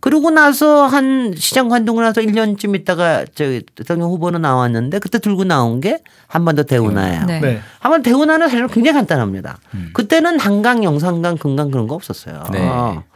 [0.00, 3.44] 그러고 나서 한 시장 관두고 나서 1년쯤 있다가 저
[3.76, 7.26] 대통령 후보는 나왔는데 그때 들고 나온 게 한반도 대운하예요.
[7.26, 7.38] 네.
[7.40, 7.60] 네.
[7.78, 9.58] 한번 대운하는 사실 굉장히 간단합니다.
[9.92, 12.42] 그때는 한강, 영산강, 금강 그런 거 없었어요.
[12.52, 12.58] 네.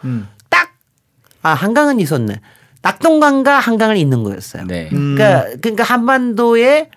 [0.05, 0.29] 음.
[0.51, 0.75] 딱,
[1.43, 2.41] 아, 한강은 있었네.
[2.83, 4.67] 낙동강과 한강을 잇는 거였어요.
[4.69, 4.89] 네.
[4.93, 5.17] 음.
[5.17, 6.91] 그러니까, 그러니까 한반도의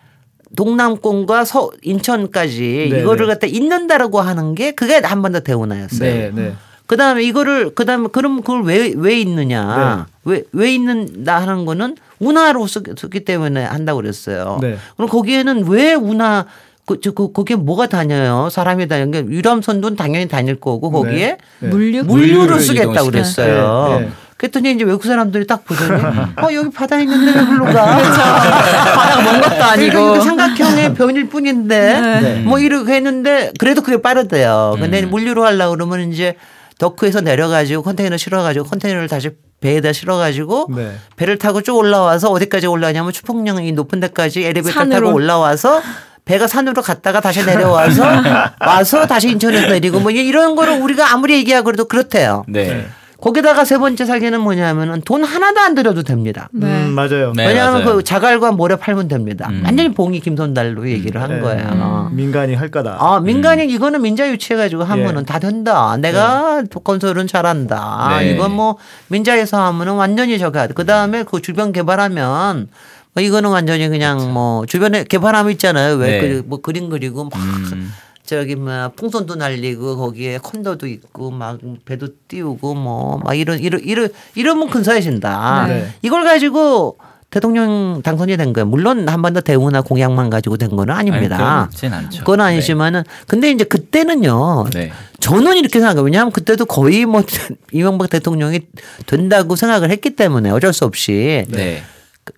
[0.55, 3.33] 동남권과 서, 인천까지 네, 이거를 네.
[3.33, 5.99] 갖다 잇는다라고 하는 게 그게 한반도 대운하였어요.
[5.99, 6.31] 네.
[6.33, 6.53] 네.
[6.87, 10.43] 그 다음에 이거를 그 다음에 그럼 그걸 왜 왜 있느냐 네.
[10.53, 14.59] 왜왜 있는다 하는 거는 운하로 쓰- 쓰기 때문에 한다고 그랬어요.
[14.61, 14.77] 네.
[14.97, 16.45] 그럼 거기에는 왜 운하
[16.85, 18.49] 그, 저, 그, 거기에 뭐가 다녀요?
[18.51, 21.67] 사람이 다니는 게 유람선도 당연히 다닐 거고 거기에 네.
[21.69, 23.05] 물류 물류를 물류를 쓰겠다고.
[23.11, 23.87] 그랬어요.
[23.99, 24.11] 네, 네.
[24.41, 27.85] 그랬더니 이제 외국 사람들이 딱 보더니 어 여기 바다 있는데 왜 글로 가?
[28.01, 32.39] 바다가 먼 것도 아니고 그러니까 삼각형의 변일 뿐인데 네.
[32.39, 34.77] 뭐 이렇게 했는데 그래도 그게 빠르대요.
[34.79, 36.37] 근데 물류로 하려고 그러면 이제
[36.79, 40.91] 덕후에서 내려가지고 컨테이너 실어가지고 컨테이너를 다시 배에다 실어가지고 네.
[41.17, 45.05] 배를 타고 쭉 올라와서 어디까지 올라가냐면 추풍령이 높은 데까지 엘리베이터 산으로.
[45.05, 45.83] 타고 올라와서
[46.25, 48.03] 배가 산으로 갔다가 다시 내려와서
[48.59, 52.43] 와서 다시 인천에서 내리고 뭐 이런 거를 우리가 아무리 얘기하고 그래도 그렇대요.
[52.47, 52.87] 네.
[53.21, 56.49] 거기다가 세 번째 사기는 뭐냐면은 돈 하나도 안 들여도 됩니다.
[56.51, 56.65] 네.
[56.65, 57.33] 음, 맞아요.
[57.35, 57.97] 네, 왜냐하면 맞아요.
[57.97, 59.47] 그 자갈과 모래 팔면 됩니다.
[59.51, 59.61] 음.
[59.63, 61.39] 완전히 봉이 김선달로 얘기를 한 네.
[61.39, 62.09] 거예요.
[62.11, 62.97] 민간이 할 거다.
[62.99, 63.69] 아, 민간이 음.
[63.69, 65.25] 이거는 민자 유치해가지고 하면은 예.
[65.25, 65.95] 다 된다.
[65.97, 68.17] 내가 건설은 잘한다.
[68.19, 68.31] 네.
[68.31, 68.77] 이건 뭐
[69.09, 70.67] 민자에서 하면은 완전히 저가.
[70.67, 72.69] 그 다음에 그 주변 개발하면
[73.13, 75.95] 뭐 이거는 완전히 그냥 뭐 주변에 개발하면 있잖아요.
[75.95, 76.41] 왜 네.
[76.41, 77.91] 그뭐 그림 그리고 막 음.
[78.31, 84.07] 저기 뭐 풍선도 날리고 거기에 콘도도 있고 막 배도 띄우고 뭐 막 이런 이런 이런
[84.35, 85.67] 이러면 근사해진다.
[85.67, 85.93] 네.
[86.01, 86.97] 이걸 가지고
[87.29, 88.65] 대통령 당선이 된 거예요.
[88.67, 91.67] 물론 한번더 대우나 공약만 가지고 된 거는 아닙니다.
[91.67, 92.17] 아니.
[92.19, 94.67] 그건 아니지만은 근데 이제 그때는요.
[94.71, 94.79] 네.
[94.79, 94.91] 네.
[95.19, 96.03] 저는 이렇게 생각해요.
[96.03, 97.23] 왜냐하면 그때도 거의 뭐
[97.73, 98.61] 이명박 대통령이
[99.07, 101.83] 된다고 생각을 했기 때문에 어쩔 수 없이 네.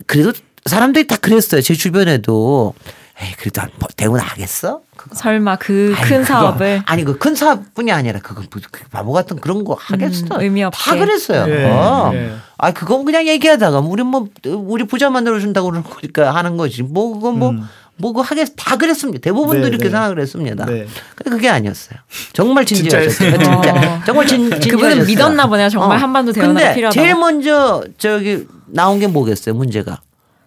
[0.08, 0.34] 그래도
[0.66, 1.62] 사람들이 다 그랬어요.
[1.62, 2.74] 제 주변에도
[3.22, 3.62] 에이 그래도
[3.96, 4.82] 대우나 하겠어?
[5.04, 9.38] 그거 설마 그 큰 사업을 아니 그 큰 사업뿐이 아니라 그거 뭐, 그 바보 같은
[9.38, 10.26] 그런 거 하겠어.
[10.36, 10.78] 음, 의미 없게.
[10.78, 11.46] 다 그랬어요.
[11.50, 12.12] 예, 어.
[12.14, 12.34] 예.
[12.58, 16.84] 아 그건 그냥 얘기하다가 우리 뭐 우리 부자 만들어 준다고 그러는 거니까 하는 거지.
[16.84, 17.50] 뭐 그거 뭐.
[17.52, 17.68] 음.
[17.96, 19.22] 뭐 그거 하겠 다 그랬습니다.
[19.22, 19.90] 대부분도 네, 이렇게 네.
[19.92, 20.66] 생각을 했습니다.
[20.66, 20.88] 네.
[21.16, 22.00] 근데 그게 아니었어요.
[22.34, 23.08] 정말 진지했어요.
[23.08, 23.44] 진짜였어요.
[23.62, 24.04] 진짜.
[24.04, 24.72] 정말 진, 진지했어요.
[24.72, 25.70] 그분은 믿었나 보네요.
[25.70, 27.00] 정말 한반도 대화가 근데 필요하다고.
[27.06, 29.54] 제일 먼저 저기 나온 게 뭐겠어요?
[29.54, 30.02] 문제가.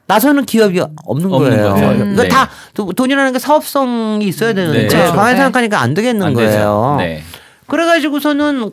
[0.09, 1.73] 나서는 기업이 없는 없는 거예요.
[1.75, 1.93] 거죠.
[2.13, 2.29] 이거 네.
[2.29, 4.87] 다 도- 돈이라는 게 사업성이 있어야 되는데 네.
[4.89, 5.11] 그렇죠.
[5.13, 5.37] 가만히 네.
[5.43, 6.35] 생각하니까 안 되겠는 안.
[6.35, 6.97] 거예요.
[6.99, 7.23] 네.
[7.67, 8.71] 그래가지고서는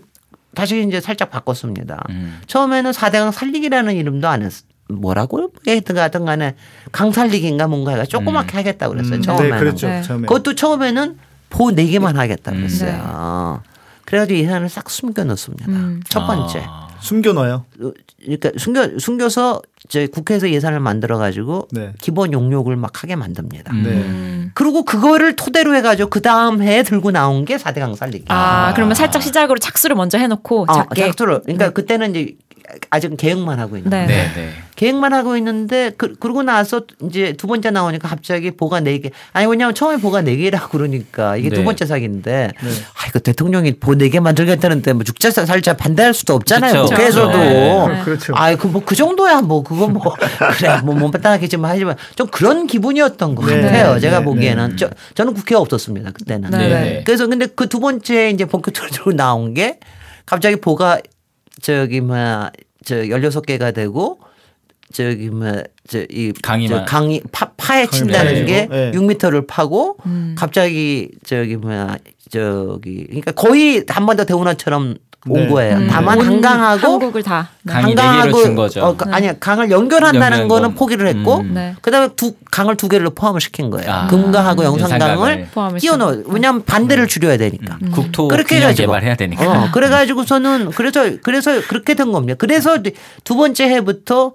[0.56, 2.04] 다시 이제 살짝 바꿨습니다.
[2.10, 2.40] 음.
[2.48, 4.52] 처음에는 4대강 살리기라는 이름도 안 했.
[4.90, 6.56] 뭐라고 했든 하든 간에
[6.92, 9.16] 강살리기인가 뭔가 해가 조그맣게 하겠다고 그랬어요.
[9.16, 9.52] 음, 처음에는.
[9.52, 9.88] 네, 그렇죠.
[9.88, 10.02] 네.
[10.04, 10.28] 처음에.
[10.28, 11.18] 그것도 처음에는
[11.50, 12.62] 보네 개만 하겠다고 음.
[12.62, 13.62] 그랬어요.
[14.06, 15.66] 그래가지고 예산을 싹 숨겨 놓습니다.
[15.70, 16.02] 음.
[16.08, 16.64] 첫 번째.
[16.68, 16.88] 아.
[17.00, 17.66] 숨겨놔요.
[17.82, 17.92] 어,
[18.22, 21.92] 그러니까 숨겨 숨겨서 이 제 국회에서 예산을 만들어 가지고 네.
[22.02, 23.74] 기본 용역을 막 하게 만듭니다.
[23.74, 23.84] 음.
[23.84, 23.90] 네.
[23.90, 24.52] 음.
[24.54, 28.26] 그리고 그거를 토대로 해가지고 그 다음 해에 들고 나온 게 4대강 살리기.
[28.30, 31.08] 아, 그러면 살짝 시작으로 착수를 먼저 해놓고 어, 작게.
[31.08, 31.42] 작두를.
[31.42, 32.36] 그러니까 그때는 이제
[32.90, 33.90] 아직 계획만 하고 있는.
[33.90, 34.06] 네.
[34.08, 34.08] 거예요.
[34.08, 34.50] 네, 네.
[34.76, 39.12] 계획만 하고 있는데 그, 그러고 나서 이제 두 번째 나오니까 갑자기 보가 네 개.
[39.34, 41.56] 아니 왜냐하면 처음에 보가 네 개라고 그러니까 이게 네.
[41.58, 46.34] 두 번째 사기인데 아 이거 대통령이 보 네 개 만들겠다는데 뭐 죽자 살자 반대할 수도
[46.34, 46.84] 없잖아요.
[46.84, 46.96] 그쵸.
[46.96, 47.38] 국회에서도.
[47.38, 47.88] 네.
[47.88, 48.04] 네.
[48.04, 48.34] 그렇죠.
[48.36, 50.02] 아이 그뭐그 정도야 뭐 그거 뭐
[50.58, 53.62] 그래 뭐 못마땅하겠지만 하지만 좀 그런 기분이었던 것 네.
[53.62, 53.94] 같아요.
[53.96, 54.00] 네.
[54.00, 54.26] 제가 네.
[54.26, 54.76] 보기에는 네.
[54.78, 56.50] 저 저는 국회가 없었습니다 그때는.
[56.52, 57.04] 네.
[57.06, 59.80] 그래서 근데 그 두 번째 이제 본격적으로 나온 게
[60.28, 61.00] 갑자기 보가
[61.60, 62.52] 저기 뭐야
[62.86, 64.20] 저 16개가 되고
[64.94, 66.86] 저기 뭐저이 강이만.
[66.86, 68.46] 강이 파, 파에 친다는.
[68.46, 68.92] 게 네.
[68.92, 70.36] 6m를 파고 음.
[70.38, 71.98] 갑자기 저기 뭐야
[72.32, 74.96] 저기 그러니까 거의 한 번 더 대운하처럼
[75.30, 75.48] 온 네.
[75.48, 75.78] 거예요.
[75.78, 75.88] 음.
[75.90, 77.50] 다만 온 한강하고 한국을 다.
[77.62, 77.74] 네.
[77.74, 78.82] 네 거죠.
[78.84, 81.54] 어, 그- 아니야 강을 연결한다는 연결한 거는 건- 포기를 했고 음.
[81.54, 81.76] 네.
[81.82, 83.90] 그다음에 두 강을 두 개를 포함을 시킨 거예요.
[83.90, 84.08] 아.
[84.08, 86.18] 금강하고 영산강을 영산강을 포함을 끼워 넣어.
[86.28, 87.80] 왜냐하면 반대를 줄여야 되니까.
[87.82, 87.92] 음.
[87.92, 88.88] 국토 그렇게 해가지고.
[88.88, 89.50] 개발해야 되니까.
[89.50, 92.36] 어, 그래가지고서는 그래서 그래서 그렇게 된 겁니다.
[92.38, 92.78] 그래서
[93.24, 94.34] 두 번째 해부터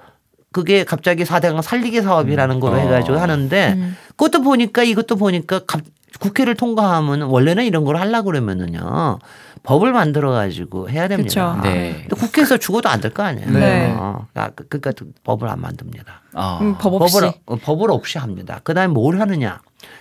[0.53, 2.79] 그게 갑자기 4대강 살리기 사업이라는 걸로 어.
[2.79, 3.97] 해가지고 하는데 음.
[4.17, 5.83] 그것도 보니까 이것도 보니까 갑-
[6.21, 9.19] 국회를 통과하면 원래는 이런 걸 하려고 그러면은요
[9.63, 11.57] 법을 만들어 가지고 해야 됩니다.
[11.59, 11.69] 그쵸.
[11.69, 12.07] 네.
[12.09, 13.51] 근데 국회에서 죽어도 안 될 거 아니에요.
[13.51, 13.95] 네.
[13.97, 14.93] 어, 아, 그- 그러니까
[15.25, 16.23] 법을 안 만듭니다.
[16.35, 16.59] 아.
[16.63, 17.15] 음, 법 없이.
[17.21, 18.61] 법을 어, 법을 없이 합니다.
[18.65, 19.61] 그다음에 뭘 하느냐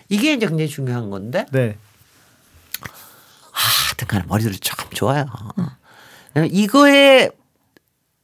[0.09, 1.75] 이게 이제 굉장히 중요한 건데 네.
[3.51, 5.25] 하여튼간에 머리들이 참 좋아요.
[6.51, 7.29] 이거에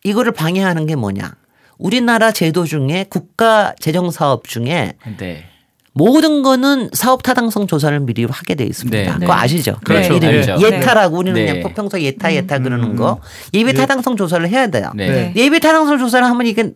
[0.03, 1.33] 이거를 방해하는 게 뭐냐?
[1.77, 5.45] 우리나라 제도 중에 국가 재정 사업 중에 네.
[5.93, 8.97] 모든 거는 사업 타당성 조사를 미리 하게 돼 있습니다.
[8.97, 9.19] 네.
[9.19, 9.31] 그거 네.
[9.41, 9.77] 아시죠?
[9.83, 10.13] 그렇죠.
[10.15, 10.57] 이름이 알죠.
[10.61, 11.53] 예타라고 우리는 네.
[11.61, 13.19] 그냥 평소 예타 예타 음, 그러는 음, 거
[13.53, 14.91] 예비 타당성 조사를 해야 돼요.
[14.95, 15.07] 네.
[15.09, 15.33] 네.
[15.35, 16.71] 예비 타당성 조사를 하면 이게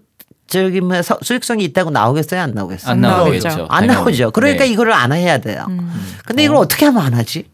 [0.46, 2.40] 저기 뭐 서- 수익성이 있다고 나오겠어요?
[2.42, 2.92] 안 나오겠어요?
[2.92, 3.68] 안 나오겠죠.
[3.70, 3.88] 안.
[3.88, 4.32] 나오죠.
[4.32, 4.70] 그러니까 네.
[4.72, 5.66] 이거를 안 해야 돼요.
[5.68, 5.92] 음.
[6.26, 6.68] 근데 이걸 어.
[6.68, 7.46] 떻게 하면 안 하지?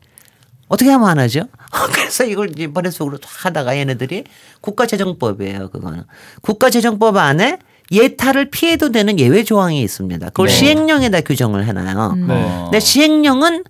[0.74, 1.42] 어떻게 하면 안 하죠?
[1.94, 4.24] 그래서 이걸 이제 머릿속으로 하다가 얘네들이
[4.62, 5.70] 국가재정법이에요.
[5.70, 6.04] 그거는
[6.42, 7.60] 국가재정법 안에
[7.92, 10.28] 예타를 피해도 되는 예외 조항이 있습니다.
[10.30, 10.54] 그걸 네.
[10.54, 12.14] 시행령에다 규정을 해놔요.
[12.16, 12.28] 음.
[12.28, 12.34] 네.
[12.34, 12.64] 어.
[12.64, 13.66] 근데 시행령은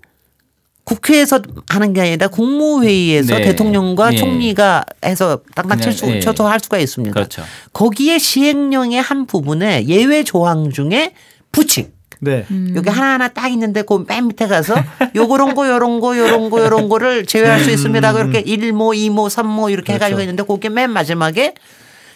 [0.85, 3.43] 국회에서 하는 게 아니라 국무회의에서 네.
[3.43, 4.17] 대통령과 네.
[4.17, 6.19] 총리가 해서 딱딱 그냥, 칠수 네.
[6.21, 7.13] 쳐서 할 수가 있습니다.
[7.13, 7.43] 그렇죠.
[7.73, 11.13] 거기에 시행령의 한 부분에 예외 조항 중에
[11.51, 12.45] 부칙 네.
[12.75, 14.75] 여기 하나하나 딱 있는데 그 맨 밑에 가서
[15.15, 18.13] 요런 거 요런 거 요런 거 요런 거를 제외할 수 있습니다.
[18.13, 21.53] 그렇게 1모, 2모, 3모 이렇게 해가지고 있는데 그게 맨 마지막에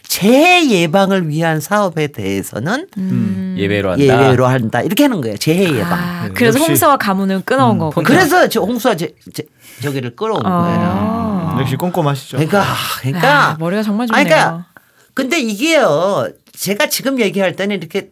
[0.07, 2.87] 재예방을 위한 사업에 대해서는
[3.57, 4.03] 예외로 한다.
[4.03, 4.81] 예외로 한다.
[4.81, 5.37] 이렇게 하는 거예요.
[5.37, 5.93] 재해 예방.
[5.93, 8.01] 아, 네, 그래서 홍수와 가문을 끊어온 거고.
[8.03, 9.43] 그래서 저 홍수와 제, 제,
[9.83, 10.79] 저기를 끌어온 거예요.
[10.81, 11.57] 아.
[11.59, 12.37] 역시 꼼꼼하시죠.
[12.37, 12.63] 그러니까
[13.01, 14.23] 그러니까 아, 머리가 정말 좋네요.
[14.23, 14.65] 그러니까
[15.13, 16.29] 근데 이게요.
[16.53, 18.09] 제가 지금 얘기할 때는 이렇게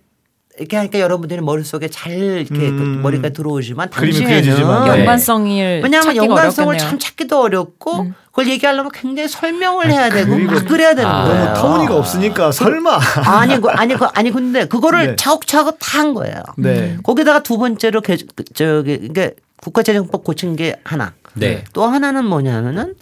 [0.57, 2.77] 이렇게 하니까 여러분들이 머릿속에 잘 이렇게 음.
[2.77, 4.99] 그 머리가 들어오지만 당시에는 그려지지만, 네.
[4.99, 6.89] 연관성을 왜냐하면 연관성을 어렵겠네요.
[6.89, 8.13] 참 찾기도 어렵고 음.
[8.27, 11.43] 그걸 얘기하려면 굉장히 설명을 해야 되고 막 그래야 되는 아, 거예요.
[11.45, 12.99] 너무 터무니가 없으니까 설마.
[13.25, 15.15] 아니 그 아니 그 아니 근데 그거를 네.
[15.17, 16.35] 차곡차곡 다 한 거예요.
[16.57, 16.97] 네.
[17.03, 21.13] 거기다가 두 번째로 개, 그 저기 이게 국가재정법 고친 게 하나.
[21.33, 21.63] 네.
[21.73, 22.95] 또 하나는 뭐냐면은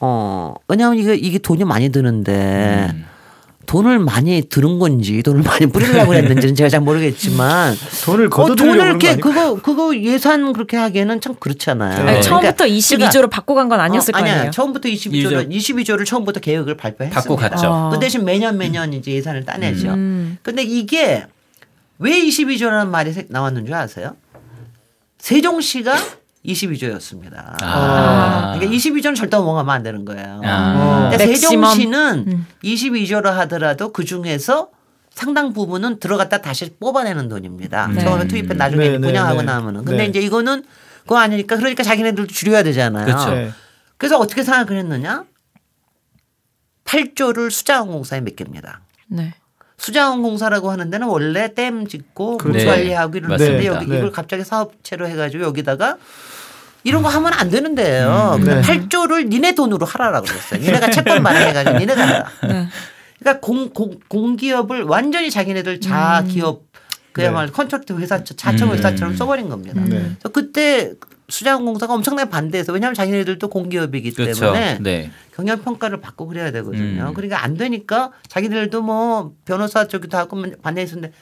[0.00, 3.04] 어 왜냐하면 이게 이게 돈이 많이 드는데 음.
[3.68, 7.76] 돈을 많이 들은 건지 돈을 많이 뿌리려고 했는지는 제가 잘 모르겠지만
[8.06, 9.16] 돈을 어, 거둬들이려고 돈을 이렇게?
[9.16, 12.02] 그거 그거 예산 그렇게 하기에는 참 그렇잖아요.
[12.04, 12.10] 네.
[12.12, 14.34] 아니, 처음부터 그러니까 22조로 바꿔 간 건 아니었을 어, 거 아니야.
[14.36, 14.50] 아니에요.
[14.52, 17.48] 처음부터 22조를 22조를 처음부터 계획을 발표했습니다.
[17.50, 17.68] 갔죠.
[17.68, 17.90] 어.
[17.92, 19.88] 그 대신 매년 매년 이제 예산을 따내죠.
[19.88, 20.38] 음.
[20.42, 21.26] 근데 이게
[21.98, 24.16] 왜 22조라는 말이 세- 나왔는 줄 아세요?
[25.18, 25.94] 세종시가
[26.48, 27.62] 22조였습니다.
[27.62, 28.54] 아.
[28.56, 30.40] 그러니까 22조는 절대 넘어가면 안 되는 거예요.
[30.44, 31.08] 아.
[31.10, 31.70] 근데 맥시멈.
[31.70, 32.46] 세종시는 음.
[32.64, 34.70] 22조로 하더라도 그 중에서
[35.10, 37.88] 상당 부분은 들어갔다 다시 뽑아내는 돈입니다.
[37.88, 38.00] 네.
[38.00, 39.46] 처음에 투입해 나중에 네, 네, 분양하고 네.
[39.46, 39.84] 나면은.
[39.84, 40.06] 근데 네.
[40.06, 40.64] 이제 이거는
[41.02, 43.04] 그거 아니니까 그러니까 자기네들도 줄여야 되잖아요.
[43.04, 43.30] 그렇죠.
[43.30, 43.50] 네.
[43.96, 45.24] 그래서 어떻게 생각을 했느냐?
[46.84, 48.80] 8조를 수자원공사에 맡깁니다.
[49.08, 49.34] 네.
[49.78, 52.58] 수자원공사라고 하는 데는 원래 댐 짓고 그렇죠.
[52.58, 53.66] 물 관리하고 이런 데인데.
[53.66, 53.98] 여기 네.
[53.98, 55.96] 이걸 갑자기 사업체로 해가지고 여기다가
[56.84, 58.36] 이런 거 하면 안 되는데요.
[58.38, 58.60] 음, 네.
[58.60, 60.60] 8조를 니네 돈으로 하라라고 그랬어요.
[60.60, 62.24] 니네가 채권 마련해가지고 니네가 하라.
[62.48, 62.68] 네.
[63.18, 66.62] 그러니까 공, 공, 공기업을 완전히 자기네들 자아 기업
[67.12, 68.74] 그야말로 contract 회사 하청 음.
[68.74, 69.80] 회사처럼 써버린 겁니다.
[69.84, 69.88] 네.
[69.88, 70.92] 그래서 그때
[71.30, 74.40] 수자원공사가 엄청나게 반대해서 왜냐하면 자기네들도 공기업이기 그렇죠.
[74.40, 75.10] 때문에 네.
[75.34, 77.08] 경영 평가를 받고 그래야 되거든요.
[77.08, 77.14] 음.
[77.14, 81.12] 그러니까 안 되니까 자기들도 뭐 변호사 쪽이도 하고 반대했는데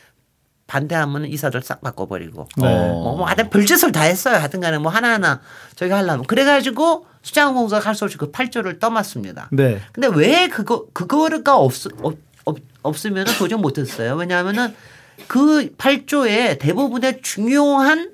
[0.69, 2.66] 반대하면 이사들 싹 바꿔버리고 네.
[2.66, 2.92] 어.
[2.92, 4.37] 뭐, 뭐 하여튼 별짓을 다 했어요.
[4.37, 5.40] 하여튼간에 뭐 하나하나
[5.75, 9.49] 저기 하려면 그래가지고 수자원공사가 할 수 없이 그 8조를 떠맡습니다.
[9.51, 9.81] 네.
[9.92, 14.14] 근데 왜 그거 그거가 없, 없, 없 없으면 도저히 못했어요.
[14.14, 14.73] 왜냐하면은
[15.27, 18.12] 그 8조의 대부분의 중요한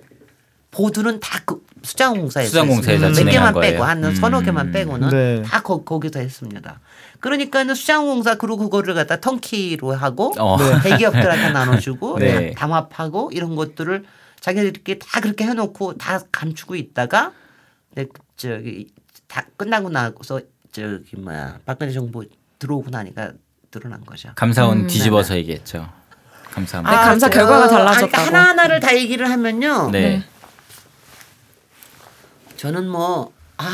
[0.71, 3.09] 보드는 다 그 수자원공사에서 수자원공사에서 했습니다.
[3.09, 3.73] 몇 진행한 개만 거예요.
[3.73, 4.45] 빼고 한 서너 음.
[4.45, 5.43] 개만 빼고는 네.
[5.43, 6.81] 다 거, 거기서 했습니다.
[7.21, 10.59] 그러니까는 수자원공사 그리고 그거를 갖다 턴키로 하고 어.
[10.83, 12.53] 대기업들한테 나눠주고 네.
[12.53, 14.05] 담합하고 이런 것들을
[14.41, 17.33] 자기들끼리 다 그렇게 해놓고 다 감추고 있다가
[17.95, 18.89] 네, 저기
[19.29, 20.41] 다 끝나고 나서
[20.73, 22.25] 저기 뭐야 박근혜 정부
[22.59, 23.33] 들어오고 나니까
[23.71, 24.31] 드러난 거죠.
[24.35, 24.87] 감사원 음.
[24.87, 25.89] 뒤집어서 얘기했죠.
[26.51, 26.91] 감사합니다.
[26.91, 28.11] 네, 감사 저- 결과가 달라졌다고.
[28.11, 29.91] 그러니까 하나하나를 다 얘기를 하면요.
[29.91, 30.23] 네.
[32.63, 33.67] 저는 뭐, 아,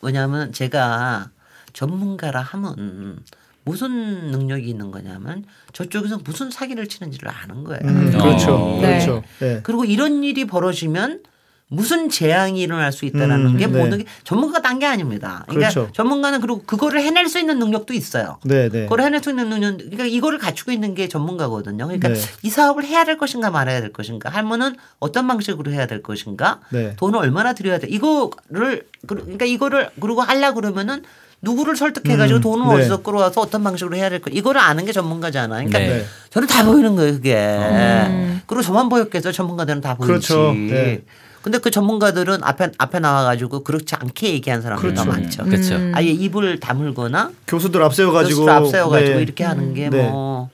[0.00, 1.30] 왜냐하면 제가
[1.72, 3.18] 전문가라 하면
[3.64, 7.80] 무슨 능력이 있는 거냐면 저쪽에서 무슨 사기를 치는지를 아는 거예요.
[7.82, 8.54] 음, 그렇죠.
[8.54, 8.80] 어.
[8.80, 9.24] 그렇죠.
[9.40, 9.58] 네.
[9.64, 11.24] 그리고 이런 일이 벌어지면
[11.72, 13.78] 무슨 재앙이 일어날 수 있다라는 음, 게 네.
[13.78, 15.44] 모든 게 전문가가 딴 게 아닙니다.
[15.48, 15.92] 그러니까 그렇죠.
[15.92, 18.38] 전문가는 그리고 그거를 해낼 수 있는 능력도 있어요.
[18.44, 18.82] 네, 네.
[18.82, 21.86] 그걸 해낼 수 있는 능력, 그러니까 이거를 갖추고 있는 게 전문가거든요.
[21.86, 22.20] 그러니까 네.
[22.42, 26.94] 이 사업을 해야 될 것인가 말아야 될 것인가, 하면은 어떤 방식으로 해야 될 것인가, 네.
[26.96, 27.86] 돈을 얼마나 들여야 돼.
[27.88, 31.02] 이거를 그러니까 이거를 그리고 하려 그러면은
[31.42, 32.74] 누구를 설득해가지고 음, 돈을 네.
[32.82, 34.30] 어디서 끌어와서 어떤 방식으로 해야 될 거.
[34.30, 35.68] 이거를 아는 게 전문가잖아요.
[35.68, 36.00] 그러니까 네.
[36.00, 36.04] 네.
[36.30, 37.34] 저는 다 보이는 거예요, 그게.
[37.34, 38.42] 음.
[38.46, 39.32] 그리고 저만 보였겠어요.
[39.32, 40.06] 전문가들은 다 보이지.
[40.06, 40.52] 그렇죠.
[40.54, 41.02] 네.
[41.42, 45.10] 근데 그 전문가들은 앞에 앞에 나와가지고 그렇지 않게 얘기한 사람들이 그렇죠.
[45.10, 45.44] 많죠.
[45.44, 45.74] 그렇죠.
[45.74, 45.92] 음.
[45.94, 49.22] 아예 입을 다물거나 교수들 앞세워가지고 교수를 앞세워가지고 네.
[49.22, 50.08] 이렇게 하는 게 네.
[50.08, 50.50] 뭐,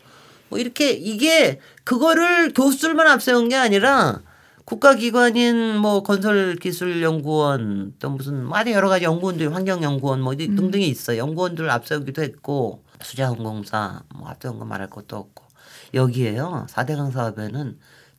[0.48, 4.20] 뭐 이렇게 이게 그거를 교수들만 앞세운 게 아니라
[4.64, 11.18] 국가기관인 뭐 건설기술연구원 또 무슨 많이 여러 가지 연구원들 환경연구원 뭐 이- 등등이 있어 요
[11.18, 15.44] 연구원들 앞세우기도 했고 수자원공사 뭐 앞세운 거 말할 것도 없고
[15.94, 17.78] 여기에요 4대강 사업에는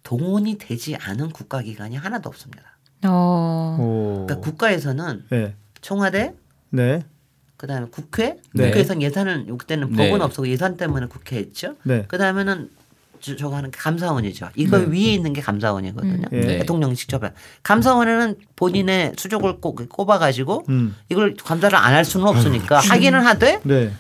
[0.10, 2.64] 동원이 되지 않은 국가기관이 하나도 없습니다.
[3.06, 3.78] 어.
[3.80, 4.26] 오.
[4.26, 5.54] 그러니까 국가에서는 네.
[5.82, 6.34] 청와대
[6.72, 7.06] 네.
[7.58, 8.70] 그다음에 국회 네.
[8.70, 10.10] 국회에서는 예산은 그때는 네.
[10.10, 11.76] 법은 없었고 예산 때문에 국회 했죠.
[11.84, 12.06] 네.
[12.08, 12.72] 그다음에는
[13.20, 14.50] 저, 저거 하는 게 감사원이죠.
[14.56, 14.86] 이거 네.
[14.88, 16.28] 위에 있는 게 감사원이거든요.
[16.34, 16.42] 음.
[16.42, 16.58] 네.
[16.58, 17.32] 대통령 직접 해.
[17.62, 20.96] 감사원에는 본인의 수족을 꼭 꼽아가지고 음.
[21.10, 23.92] 이걸 감사를 안 할 수는 없으니까 하기는 하되 네.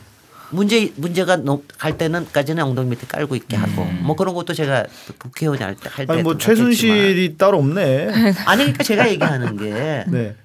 [0.52, 4.86] 문제 문제가 넘- 갈 때는까지는 엉덩이 밑에 깔고 있게 하고 뭐 그런 것도 제가
[5.18, 6.14] 국회의원 할때 할 때.
[6.14, 8.08] 아니 뭐 최순실이 따로 없네.
[8.45, 10.36] 아니 그러니까 제가 얘기하는 게 네.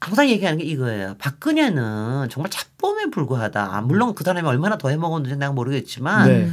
[0.00, 1.14] 항상 얘기하는 게 이거예요.
[1.18, 3.82] 박근혜는 정말 잡범에 불과하다.
[3.86, 6.50] 물론 그 사람이 얼마나 더 해먹었는지 내가 모르겠지만 네.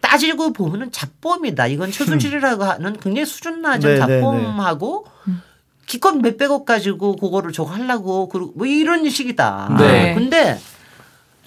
[0.00, 1.66] 따지고 보면은 잡범이다.
[1.66, 5.06] 이건 최순실이라고 하는 굉장히 수준 낮은 네, 네, 잡범하고
[5.86, 9.76] 기껏 몇백억 가지고 그거를 저거 하려고 그리고 뭐 이런 식이다.
[9.78, 10.14] 네.
[10.14, 10.58] 근데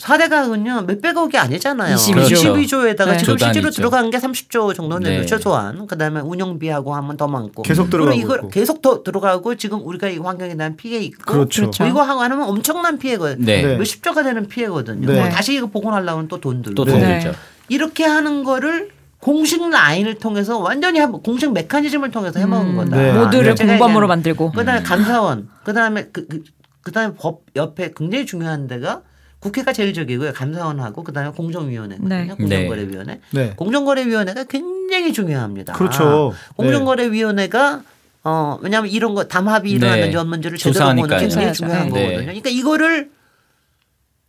[0.02, 1.96] 사대강은요 몇백억이 아니잖아요.
[1.96, 2.14] 22조.
[2.14, 2.56] 그렇죠.
[2.56, 3.18] 22조에다가 네.
[3.18, 3.70] 지금 실제로.
[3.70, 5.26] 들어간 게 30조 정도는 네.
[5.26, 8.50] 최소한 그다음에 운영비하고 하면 더 많고 계속 들어가고 이걸 있고.
[8.50, 11.62] 계속 더 들어가고 지금 우리가 이 환경에 대한 피해 있고 그렇죠.
[11.62, 11.86] 그렇죠.
[11.86, 13.46] 이거 하고 하면 엄청난 피해거든요.
[13.46, 13.62] 네.
[13.62, 13.78] 네.
[13.78, 15.06] 몇십조가 되는 피해거든요.
[15.08, 15.20] 네.
[15.22, 17.20] 뭐 다시 이거 복원하려면 또 돈 들고 또돈 네.
[17.20, 17.38] 들죠.
[17.70, 18.90] 이렇게 하는 거를
[19.20, 22.98] 공식 라인을 통해서 완전히 한- 공식 메커니즘을 통해서 해먹은 거다.
[22.98, 23.14] 네.
[23.14, 24.52] 모두를 공범으로 만들고.
[24.52, 26.42] 그다음에 감사원, 그다음에 그, 그
[26.82, 29.04] 그다음에 법 옆에 굉장히 중요한 데가
[29.42, 30.34] 국회가 제일 적이고요.
[30.34, 32.08] 감사원하고 그다음에 공정위원회거든요.
[32.16, 32.28] 네.
[32.28, 33.20] 공정거래위원회.
[33.32, 33.54] 네.
[33.56, 35.74] 공정거래위원회가 굉장히 중요합니다.
[35.74, 36.34] 그렇죠.
[36.58, 37.82] 공정거래위원회가
[38.24, 40.18] 어 왜냐하면 이런 거 담합이 일어나는지 네.
[40.18, 41.18] 없는지를 제대로 보는 게.
[41.18, 41.54] 굉장히.
[41.54, 41.90] 중요한 네.
[41.90, 42.22] 거거든요.
[42.22, 43.10] 그러니까 이거를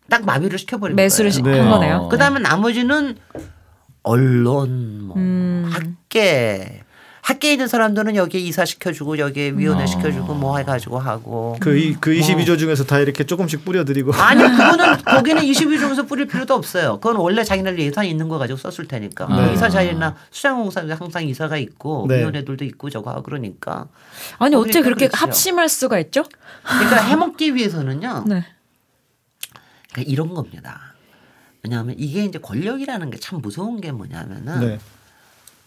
[0.08, 1.32] 딱 마비를 시켜버린 매수를 거예요.
[1.36, 1.58] 시- 네.
[1.60, 1.96] 한 거네요.
[1.96, 2.08] 어.
[2.08, 3.16] 그다음에 나머지는
[4.02, 5.68] 언론, 뭐 음.
[5.70, 6.81] 학계,
[7.22, 9.86] 학계에 있는 사람들은 여기에 이사 시켜주고 여기에 위원회 어.
[9.86, 11.56] 시켜주고 뭐 해가지고 하고.
[11.60, 14.12] 그, 이, 그 22조 중에서 다 이렇게 조금씩 뿌려드리고.
[14.14, 16.98] 아니 그거는 거기는 22조에서 뿌릴 필요도 없어요.
[16.98, 19.28] 그건 원래 자기네들 예산 있는 거 가지고 썼을 테니까.
[19.28, 19.54] 네.
[19.54, 22.18] 이사 자리나 수장공사도 항상 이사가 있고 네.
[22.18, 23.86] 위원회들도 있고 저거 하고 그러니까.
[24.38, 25.24] 아니 어떻게 그러니까 그렇게 그렇죠.
[25.24, 26.24] 합심할 수가 있죠?
[26.64, 28.24] 그러니까 해먹기 위해서는요.
[28.26, 28.44] 네.
[29.92, 30.92] 그러니까 이런 겁니다.
[31.62, 34.78] 왜냐하면 이게 이제 권력이라는 게 참 무서운 게 뭐냐면은 네.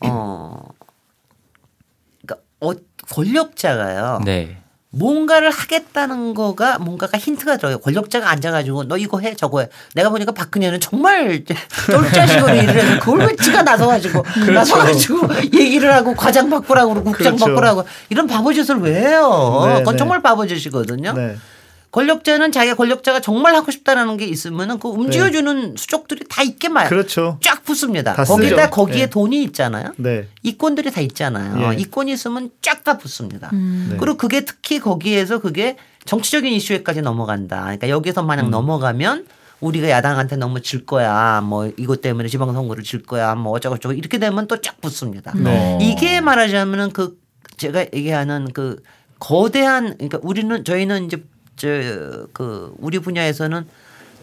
[0.01, 0.61] 어,
[2.69, 2.73] 어,
[3.11, 4.21] 권력자가요.
[4.25, 4.57] 네.
[4.95, 7.79] 뭔가를 하겠다는 거가 뭔가가 힌트가 들어요.
[7.79, 9.67] 권력자가 앉아가지고 너 이거 해 저거 해.
[9.93, 11.43] 내가 보니까 박근혜는 정말
[11.91, 17.45] 쫄자식으로 일을 해서 그걸 왜 지가 나서가지고 나서가지고 얘기를 하고 과장 바꾸라고 그러고 국장 그렇죠.
[17.45, 19.63] 바꾸라고 이런 바보짓을 왜 해요.
[19.67, 19.97] 네, 그건 네.
[19.97, 21.11] 정말 바보짓이거든요.
[21.11, 21.35] 네.
[21.95, 26.89] 권력자는 자기가 권력자가 정말 하고 싶다라는 게 있으면은 그 움직여주는 수족들이 다 있게 말.
[26.89, 27.39] 그렇죠.
[27.41, 28.13] 쫙 붙습니다.
[28.13, 28.69] 다 거기다 쓰죠.
[28.69, 29.09] 거기에 네.
[29.09, 29.93] 돈이 있잖아요.
[29.95, 30.27] 네.
[30.43, 31.71] 이권들이 다 있잖아요.
[31.71, 31.77] 예.
[31.77, 33.49] 이권이 있으면 쫙 다 붙습니다.
[33.53, 33.95] 네.
[33.97, 37.61] 그리고 그게 특히 거기에서 그게 정치적인 이슈에까지 넘어간다.
[37.61, 38.27] 그러니까 여기서 음.
[38.27, 39.25] 만약 넘어가면
[39.61, 41.39] 우리가 야당한테 너무 질 거야.
[41.39, 43.35] 뭐 이것 때문에 지방선거를 질 거야.
[43.35, 45.31] 뭐 어쩌고저쩌고 이렇게 되면 또 쫙 붙습니다.
[45.33, 45.79] 네.
[45.81, 47.17] 이게 말하자면은 그
[47.55, 48.83] 제가 얘기하는 그
[49.17, 51.23] 거대한 그러니까 우리는 저희는 이제
[51.55, 53.65] 저 그 우리 분야에서는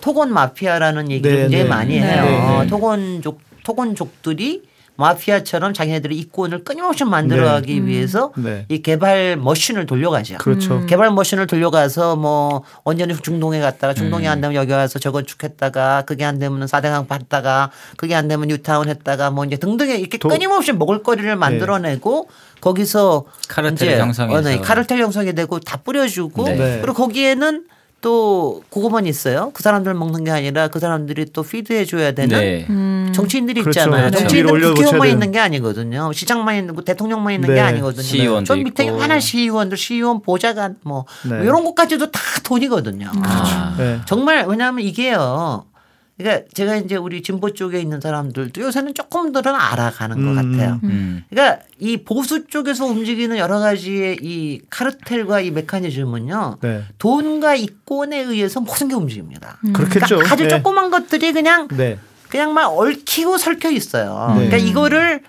[0.00, 1.68] 토건 마피아라는 얘기를 네, 굉장히 네.
[1.70, 2.06] 많이 네.
[2.06, 2.24] 해요.
[2.24, 2.66] 네, 네.
[2.66, 4.62] 토건족 토건족들이
[5.02, 8.64] 마피아처럼 자기네들의 이권을 끊임없이 만들어가기 위해서 네.
[8.68, 10.38] 이 개발 머신을 돌려가죠.
[10.38, 10.86] 그렇죠.
[10.86, 14.30] 개발 머신을 돌려가서 뭐 언제는 중동에 갔다가 중동이 음.
[14.30, 19.30] 안 되면 여기 와서 저건축했다가 그게 안 되면 사대강 봤다가 그게 안 되면 뉴타운 했다가
[19.30, 22.28] 뭐 이제 등등의 이렇게 도- 끊임없이 먹을거리를 만들어내고
[22.60, 24.38] 거기서 카르텔을 이제 형성해서.
[24.38, 26.54] 어, 네, 카르텔 형성이 되고 다 뿌려주고 네.
[26.56, 26.78] 네.
[26.80, 27.64] 그리고 거기에는
[28.02, 29.50] 또 그거만 있어요.
[29.54, 32.66] 그 사람들 먹는 게 아니라 그 사람들이 또 피드해 줘야 되는 네.
[32.68, 33.12] 음.
[33.14, 33.80] 정치인들이 그렇죠.
[33.80, 34.10] 있잖아요.
[34.10, 34.18] 그렇죠.
[34.18, 35.08] 정치인들 국회의원만.
[35.08, 36.12] 있는 게 아니거든요.
[36.12, 37.54] 시장만 있는 거, 대통령만 있는 네.
[37.54, 38.02] 게 아니거든요.
[38.02, 38.90] 시의원도 저 밑에.
[38.90, 41.42] 많은 시의원들, 시의원 보좌관 뭐 네.
[41.44, 43.10] 이런 것까지도 다 돈이거든요.
[43.22, 43.74] 아.
[43.78, 44.00] 네.
[44.06, 45.64] 정말 왜냐하면 이게요.
[46.18, 50.52] 그러니까 제가 이제 우리 진보 쪽에 있는 사람들도 요새는 조금들은 알아가는 것 음.
[50.52, 50.80] 같아요.
[50.84, 51.24] 음.
[51.30, 56.58] 그러니까 이 보수 쪽에서 움직이는 여러 가지의 이 카르텔과 이 메커니즘은요.
[56.60, 56.84] 네.
[56.98, 59.58] 돈과 이권에 의해서 모든 게 움직입니다.
[59.72, 60.16] 그렇겠죠.
[60.16, 60.48] 그러니까 아주 네.
[60.50, 61.98] 조그만 것들이 그냥 네.
[62.28, 64.34] 그냥 막 얽히고 설켜 있어요.
[64.38, 64.48] 네.
[64.48, 65.22] 그러니까 이거를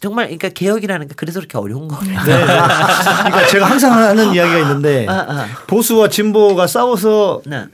[0.00, 2.22] 정말 그러니까 개혁이라는 게 그래서 그렇게 어려운 거예요.
[2.22, 2.44] 네.
[2.44, 5.46] 그러니까 제가 항상 하는 이야기가 있는데 아, 아.
[5.66, 7.66] 보수와 진보가 싸워서 네.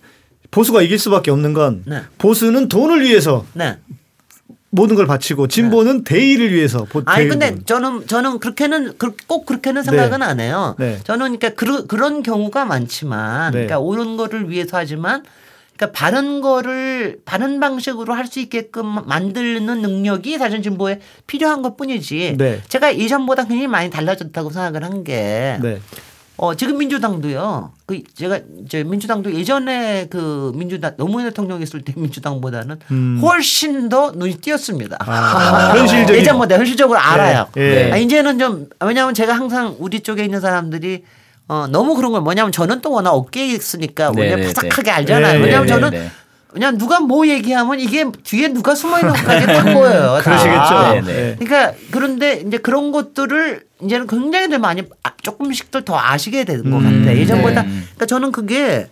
[0.50, 2.02] 보수가 이길 수밖에 없는 건 네.
[2.18, 3.76] 보수는 돈을 위해서 네.
[4.70, 7.56] 모든 걸 바치고 진보는 대의를 위해서 보, 아니 근데.
[7.64, 10.74] 저는 저는 그렇게는 그- 꼭 그렇게는 생각은 안 해요.
[10.78, 10.98] 네.
[11.04, 13.66] 저는 그러니까 그, 그런 경우가 많지만 네.
[13.66, 15.22] 그러니까 옳은 거를 위해서 하지만
[15.76, 22.34] 그러니까 바른 거를 바른 방식으로 할 수 있게끔 만드는 능력이 사실 진보에 필요한 것뿐이지.
[22.36, 22.60] 네.
[22.68, 25.80] 제가 예전보다 굉장히 많이 달라졌다고 생각을 한 게 네.
[26.38, 27.72] 어, 지금 민주당도요.
[27.86, 33.18] 그 제가 저 민주당도 예전에 그 민주당 노무현 대통령 있을 때 민주당보다는 음.
[33.22, 34.98] 훨씬 더 눈이 띄었습니다.
[35.00, 37.46] 아, 현실적인 예전보다 현실적으로 알아요.
[37.56, 37.90] 예.
[37.90, 41.04] 아, 이제는 좀 왜냐하면 제가 항상 우리 쪽에 있는 사람들이
[41.48, 44.90] 어, 너무 그런 걸 뭐냐면 저는 또 워낙 업계에 있으니까 네, 원래 네, 바삭하게 네.
[44.90, 45.38] 알잖아요.
[45.38, 46.10] 네, 왜냐하면 네, 저는 네.
[46.48, 50.18] 그냥 누가 뭐 얘기하면 이게 뒤에 누가 숨어 있는 것까지 딱 보여요.
[50.18, 50.22] 다.
[50.22, 51.06] 그러시겠죠.
[51.06, 51.36] 네, 네.
[51.38, 57.00] 그러니까 그런데 이제 그런 것들을 이제는 굉장히들 많이 아- 조금씩들 더 아시게 되는 것 음,
[57.00, 57.18] 같아 요.
[57.20, 57.68] 예전보다 네.
[57.68, 58.88] 그러니까 저는 그게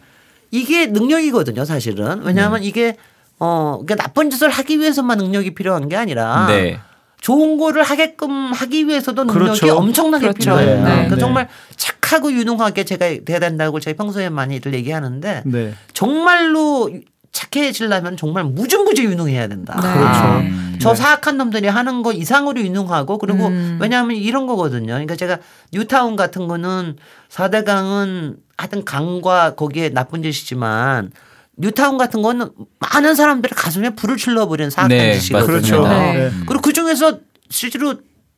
[0.50, 2.22] 이게 능력이거든요, 사실은.
[2.22, 2.96] 왜냐하면 이게
[3.40, 6.78] 어 그러니까 나쁜 짓을 하기 위해서만 능력이 필요한 게 아니라 네.
[7.20, 9.76] 좋은 거를 하게끔 하기 위해서도 능력이 그렇죠.
[9.76, 10.38] 엄청나게 그렇죠.
[10.38, 10.76] 필요해요.
[10.76, 10.82] 네.
[10.84, 11.20] 그러니까 네.
[11.20, 15.74] 정말 착하고 유능하게 제가 돼야 된다고 제가 평소에 많이들 얘기하는데 네.
[15.94, 16.90] 정말로
[17.34, 19.78] 착해지려면 정말 무지무지 유능해야 된다.
[19.82, 19.92] 네.
[19.92, 20.24] 그렇죠.
[20.38, 20.78] 음.
[20.80, 23.78] 저 사악한 놈들이 하는 거 이상으로 유능하고 그리고 음.
[23.80, 24.86] 왜냐하면 이런 거거든요.
[24.86, 25.38] 그러니까 제가
[25.72, 26.96] 뉴타운 같은 거는
[27.30, 31.10] 4대강은 하여튼 강과 거기에 나쁜 짓이지만
[31.56, 35.46] 뉴타운 같은 거는 많은 사람들의 가슴에 불을 질러버리는 사악한 네, 짓이거든요.
[35.46, 35.88] 그렇죠.
[35.88, 36.12] 네.
[36.14, 36.30] 네.
[36.46, 37.18] 그리고 그 중에서
[37.50, 37.96] 실제로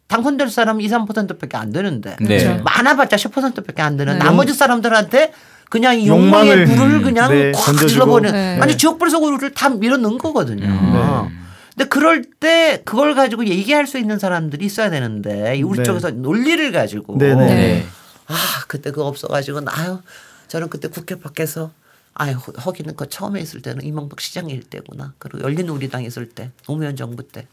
[0.09, 2.39] 당선될 사람은 2, 3%밖에 안 되는데 네.
[2.39, 2.63] 그렇죠.
[2.63, 4.25] 많아봤자 10%밖에 안 되는 네.
[4.25, 5.33] 나머지 사람들한테
[5.69, 7.89] 그냥 이 욕망의 욕망을, 불을 그냥 네, 확.
[7.89, 8.61] 질러버리는 네.
[8.61, 10.65] 아니 지옥불 속으로를 다 밀어넣은 거거든요.
[10.65, 11.47] 음.
[11.75, 15.85] 근데 그럴 때 그걸 가지고 얘기할 수 있는 사람들이 있어야 되는데 우리 네.
[15.85, 17.47] 쪽에서 논리를 가지고 네, 네.
[17.47, 17.87] 네.
[18.29, 18.35] 아
[18.67, 19.99] 그때 그거 없어가지고 아유
[20.49, 21.71] 저는 그때 국회 밖에서
[22.15, 26.97] 아유 허기는 그 처음에 있을 때는 이명박 시장일 때구나 그리고 열린 우리당 있을 때 노무현
[26.97, 27.47] 정부 때.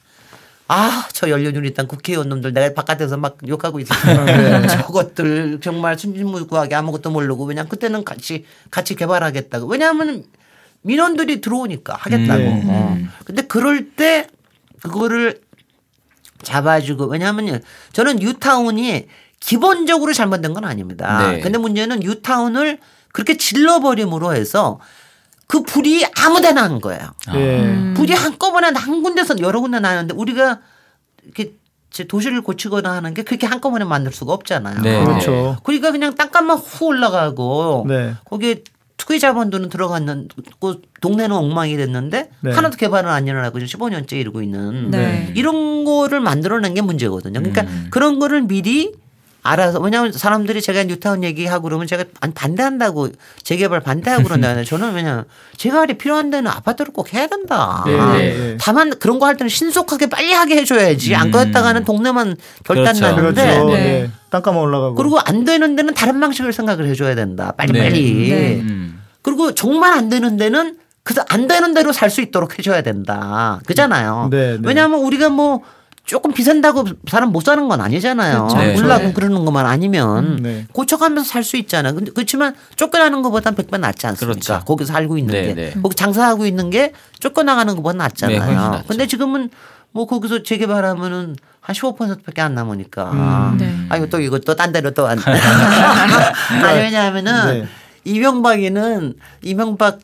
[0.73, 4.65] 아, 저 열린우리당 국회의원 놈들 내가 바깥에서 막 욕하고 있었어요.
[4.67, 9.67] 저것들 정말 순진무구하게 아무것도 모르고 그냥 그때는 같이 같이 개발하겠다고.
[9.67, 10.23] 왜냐하면
[10.81, 12.39] 민원들이 들어오니까 하겠다고.
[12.39, 12.63] 네.
[12.65, 12.97] 어.
[13.23, 14.27] 근데 그럴 때
[14.81, 15.41] 그거를
[16.41, 17.59] 잡아주고 왜냐하면요
[17.93, 19.07] 저는 뉴타운이
[19.39, 21.31] 기본적으로 잘못된 건 아닙니다.
[21.31, 21.39] 네.
[21.39, 22.79] 근데 문제는 뉴타운을
[23.11, 24.79] 그렇게 질러버림으로 해서
[25.53, 27.11] 그 불이 아무데나 한 거예요.
[27.35, 27.59] 예.
[27.59, 27.93] 음.
[27.95, 30.61] 불이 한꺼번에 한 군데서 여러 군데 나는데 우리가
[31.23, 31.53] 이렇게
[31.91, 34.81] 제 도시를 고치거나 하는 게 그렇게 한꺼번에 만들 수가 없잖아요.
[34.81, 35.05] 네.
[35.05, 35.57] 그렇죠.
[35.63, 38.15] 그러니까 그냥 땅값만 후 올라가고 네.
[38.25, 38.63] 거기에
[38.97, 40.29] 투기 자본들은 들어갔는
[40.59, 42.51] 그 동네는 엉망이 됐는데 네.
[42.51, 45.31] 하나도 개발은 안 일어나고 지금 15년째 이러고 있는 네.
[45.35, 47.41] 이런 거를 만들어낸 게 문제거든요.
[47.41, 47.87] 그러니까 음.
[47.91, 48.91] 그런 거를 미리
[49.43, 53.09] 알아서 왜냐하면 사람들이 제가 뉴타운 얘기하고 그러면 제가 안- 반대한다고
[53.43, 55.25] 재개발 반대하고 그런다는데 저는 왜냐
[55.57, 57.83] 재개발이 필요한 데는 아파트를 꼭 해야 된다.
[57.85, 58.05] 네, 네.
[58.13, 58.57] 네, 네.
[58.59, 61.31] 다만 그런 거 할 때는 신속하게 빨리 하게 해줘야지 안 음.
[61.31, 63.01] 그랬다가는 동네만 결단 그렇죠.
[63.15, 63.65] 나는데 그렇죠.
[63.69, 63.73] 네.
[63.75, 64.09] 네.
[64.29, 64.95] 땅값만 올라가고.
[64.95, 67.53] 그리고 안 되는 데는 다른 방식을 생각을 해줘야 된다.
[67.57, 67.79] 빨리 네.
[67.83, 68.29] 빨리.
[68.29, 68.59] 네.
[68.61, 69.01] 음.
[69.21, 73.59] 그리고 정말 안 되는 데는 그래서 안 되는 대로 살 수 있도록 해줘야 된다.
[73.65, 74.29] 그잖아요.
[74.31, 74.59] 네, 네.
[74.63, 75.61] 왜냐하면 우리가 뭐
[76.05, 78.47] 조금 비싼다고 사람 못 사는 건 아니잖아요.
[78.47, 78.57] 그렇죠.
[78.57, 78.77] 네.
[78.77, 79.13] 올라고 네.
[79.13, 80.65] 그러는 것만 아니면 음, 네.
[80.73, 81.95] 고쳐가면서 살 수 있잖아요.
[81.95, 84.33] 근데 그렇지만 쫓겨나는 것보단 백배 낫지 않습니까?
[84.33, 84.65] 그렇죠.
[84.65, 85.53] 거기서 살고 있는 네, 게.
[85.53, 85.73] 네.
[85.81, 88.69] 거기 장사하고 있는 게 쫓겨나가는 것보다 네, 낫잖아요.
[88.71, 88.83] 낫죠.
[88.87, 89.49] 근데 지금은
[89.91, 93.11] 뭐 거기서 재개발하면은 한 15%밖에 안 남으니까.
[93.11, 93.57] 음.
[93.57, 93.73] 네.
[93.89, 95.17] 아 이거 또 이거 또 딴 데로 또 안.
[95.23, 97.67] 아니 왜냐하면은 네.
[98.03, 99.99] 이명박이는 이명박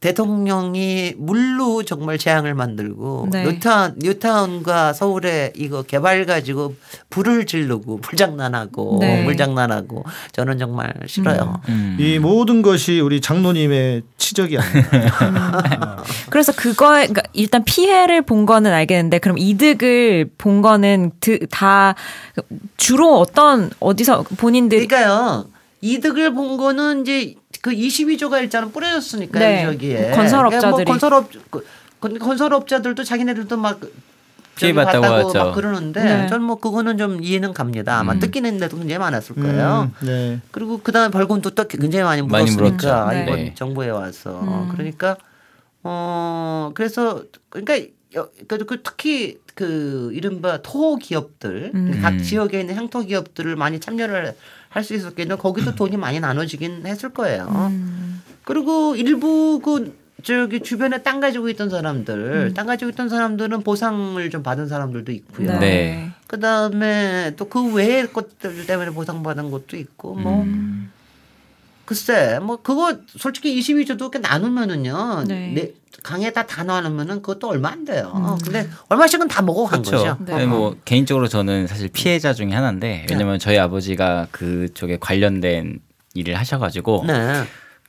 [0.00, 3.44] 대통령이 물로 정말 재앙을 만들고 네.
[3.44, 6.74] 뉴타운 뉴타운과 서울에 이거 개발 가지고
[7.10, 9.22] 불을 지르고 불장난하고 네.
[9.24, 11.60] 물장난하고 저는 정말 싫어요.
[11.68, 11.96] 음.
[12.00, 16.02] 이 모든 것이 우리 장로님의 치적이 아닙니다.
[16.30, 21.94] 그래서 그거에 그러니까 일단 피해를 본 거는 알겠는데 그럼 이득을 본 거는 드- 다
[22.78, 25.46] 주로 어떤 어디서 본인들이 그러니까요.
[25.82, 29.64] 이득을 본 거는 이제 그 22조가 일단은 뿌려졌으니까 네.
[29.64, 30.60] 여기에 건설업자들이.
[30.60, 31.66] 그러니까 뭐 건설업 그-
[32.00, 33.80] 건- 건설업자들도 자기네들도 막
[34.56, 35.38] 피해봤다고 봤다고 하죠.
[35.38, 36.26] 막 그러는데 네.
[36.26, 37.98] 전뭐 그거는 좀 이해는 갑니다.
[37.98, 38.18] 아마 음.
[38.20, 39.90] 뜯기는 데도 굉장히 많았을 거예요.
[40.02, 40.40] 음, 네.
[40.50, 43.22] 그리고 그다음에 벌금도 또 굉장히 많이 많이 물었으니까 물었죠.
[43.22, 43.54] 이번 네.
[43.54, 44.68] 정부에 와서 음.
[44.72, 45.16] 그러니까
[45.82, 47.78] 어 그래서 그러니까
[48.16, 51.98] 여- 그- 그 특히 그 이른바 토 기업들 음.
[52.02, 52.22] 각 음.
[52.22, 54.34] 지역에 있는 향토 기업들을 많이 참여를
[54.70, 57.44] 할 수 있었겠는데 거기도 돈이 많이 나눠지긴 했을 거예요.
[57.70, 58.22] 음.
[58.44, 62.14] 그리고 일부 그 저기 주변에 땅 가지고 있던 사람들,
[62.50, 62.54] 음.
[62.54, 65.58] 땅 가지고 있던 사람들은 보상을 좀 받은 사람들도 있고요.
[65.58, 66.10] 네.
[66.26, 70.92] 그 다음에 또 그 외의 것들 때문에 보상받은 것도 있고 뭐 음.
[71.90, 75.52] 글쎄 뭐 그거 솔직히 22조도 이렇게 나누면은요 네.
[75.52, 75.72] 네,
[76.04, 78.38] 강에 다 다 나누면은 그것도 얼마 안 돼요.
[78.44, 79.96] 근데 얼마씩은 다 먹어 간 그렇죠.
[79.96, 80.16] 거죠.
[80.20, 80.30] 네.
[80.30, 85.80] 근데 뭐 개인적으로 저는 사실 피해자 중에 하나인데 왜냐면 저희 아버지가 그쪽에 관련된
[86.14, 87.42] 일을 하셔가지고 네.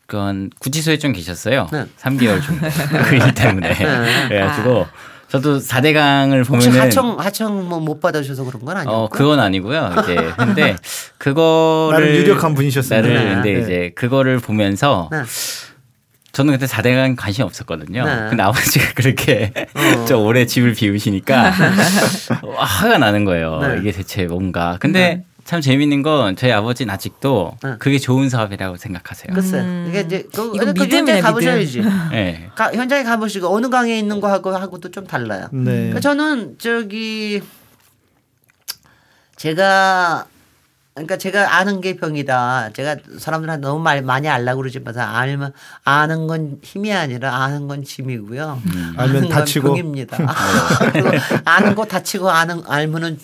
[0.08, 1.68] 그건 구치소에 좀 계셨어요.
[1.72, 1.86] 네.
[2.00, 2.68] 3개월 정도
[3.08, 4.28] 그일 때문에 네.
[4.30, 4.88] 그래가지고
[5.32, 8.92] 저도 4대강을 혹시 보면은 하청 하청 뭐 못 받으셔서 그런 건 아니고.
[8.92, 9.96] 어 그건 아니고요.
[10.04, 10.76] 이제 근데
[11.18, 13.08] 그거를 나름 유력한 분이셨습니다.
[13.08, 13.34] 나를 네.
[13.36, 13.60] 근데 네.
[13.62, 15.24] 이제 그거를 보면서 네.
[16.34, 18.06] 저는 그때 4대강 관심 없었거든요.
[18.06, 18.16] 네.
[18.30, 20.04] 근데 아버지가 그렇게 어.
[20.08, 21.54] 저 오래 집을 비우시니까
[22.44, 23.60] 와, 화가 나는 거예요.
[23.62, 23.78] 네.
[23.80, 24.78] 이게 대체 뭔가.
[24.80, 27.76] 근데 참 재밌는 건 저희 아버지는 아직도 네.
[27.78, 29.34] 그게 좋은 사업이라고 생각하세요.
[29.34, 29.86] 글쎄 음.
[29.90, 31.82] 이게 이제 그, 이건 그 현장에 가보셔야지.
[32.10, 32.50] 네.
[32.56, 35.50] 가, 현장에 가보시고 어느 강에 있는 거 하고 하고도 좀 달라요.
[35.52, 35.64] 네.
[35.66, 37.42] 그러니까 저는 저기
[39.36, 40.26] 제가
[40.94, 42.70] 그러니까 제가 아는 게 병이다.
[42.72, 45.52] 제가 사람들한테 너무 말 많이 알라고 그러지만 알면
[45.84, 48.62] 아는 건 힘이 아니라 아는 건 짐이고요.
[48.96, 49.68] 알면 아는 건 다치고.
[49.68, 50.18] 병입니다.
[51.44, 53.20] 아는 거 다치고 아는 알면은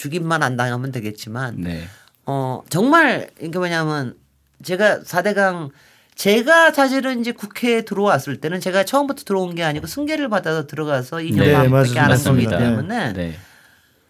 [0.00, 1.82] 죽임만 안 당하면 되겠지만 네.
[2.24, 4.14] 어 정말 이게 뭐냐면
[4.62, 5.70] 제가 4대강
[6.14, 11.38] 제가 사실은 이제 국회에 들어왔을 때는 제가 처음부터 들어온 게 아니고 승계를 받아서 들어가서 2년
[11.44, 11.98] 네, 반밖에.
[11.98, 12.46] 안 한 거기.
[12.46, 13.36] 때문에 네.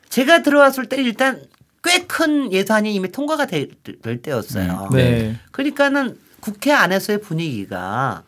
[0.09, 1.43] 제가 들어왔을 때 일단
[1.83, 3.71] 꽤 큰 예산이 이미 통과가 될,
[4.03, 4.89] 될 때였어요.
[4.93, 5.11] 음, 네.
[5.11, 5.37] 네.
[5.51, 8.23] 그러니까는 국회 안에서의 분위기가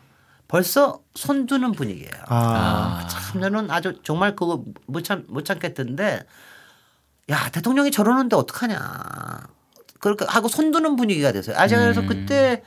[0.49, 2.13] 벌써 손두는 분위기예요.
[2.29, 3.07] 아.
[3.11, 6.21] 참 저는 아주 정말 그거 못, 참, 못 참겠던데
[7.33, 9.49] 야 대통령이 저러는데 어떡하냐
[10.01, 11.57] 그렇게 하고 손두는 분위기가 됐어요.
[11.57, 12.63] 아 제가 그래서 그때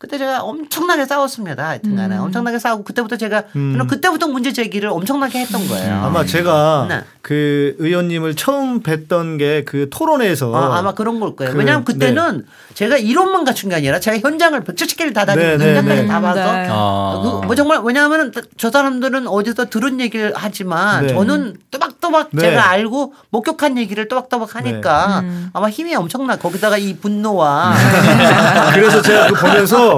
[0.00, 1.68] 그때 제가 엄청나게 싸웠습니다.
[1.68, 5.94] 하여튼간에 엄청나게 싸우고 그때부터 제가 저는 그때부터 문제 제기를 엄청나게 했던 거예요.
[6.02, 7.02] 아마 제가 네.
[7.22, 11.52] 그 의원님을 처음 뵀던 게 그 토론회에서 아, 아마 그런 걸 거예요.
[11.52, 12.44] 그, 왜냐하면 그때는
[12.74, 16.08] 제가 이론만 갖춘 게 아니라 제가 현장을 170개를 다 다니고 네, 네, 현장까지 네.
[16.08, 16.68] 다 봐서 네.
[16.70, 17.40] 아.
[17.42, 21.14] 그뭐 정말 왜냐하면 저 사람들은 어디서 들은 얘기를 하지만 네.
[21.14, 22.42] 저는 또박또박 네.
[22.42, 27.74] 제가 알고 목격한 얘기를 또박또박 하니까 아마 힘이 엄청나 거기다가 이 분노와
[28.74, 29.89] 그래서 제가 그 보면서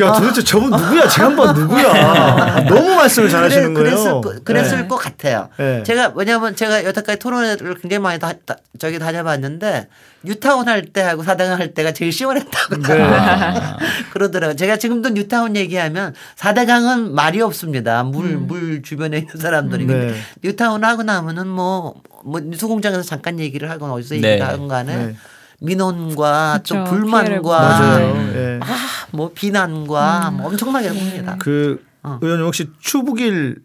[0.00, 4.20] 야 도대체 저분 누구야 제 한번 누구야 너무 말씀을 잘하시는 그래, 거예요.
[4.20, 4.88] 그랬을, 거- 그랬을 네.
[4.88, 5.48] 것 같아요.
[5.56, 5.82] 네.
[5.84, 9.88] 제가 왜냐하면 제가 여태까지 토론회를 굉장히 많이 다, 다- 저기 다녀봤는데
[10.24, 12.82] 뉴타운 할 때하고 사당을 할 때가 제일 시원했다고 네.
[14.12, 14.56] 그러더라고요.
[14.56, 18.02] 제가 지금도 뉴타운 얘기하면 사대강은 말이 없습니다.
[18.04, 18.46] 물, 음.
[18.46, 19.86] 물 주변에 있는 사람들이.
[19.86, 20.14] 네.
[20.42, 24.28] 뉴타운 하고 나면은 뭐, 뭐 뉴스 공장에서 잠깐 얘기를 하거나 어디서 네.
[24.32, 25.16] 얘기를 하건 간에 네.
[25.62, 26.84] 민원과 또 그쵸.
[26.84, 27.98] 불만과.
[27.98, 28.32] 음.
[28.34, 28.60] 예.
[28.62, 28.76] 아,
[29.12, 30.36] 뭐 비난과 음.
[30.38, 31.36] 뭐 엄청나게 합니다.
[31.38, 32.18] 그 어.
[32.20, 33.62] 의원님 혹시 추북일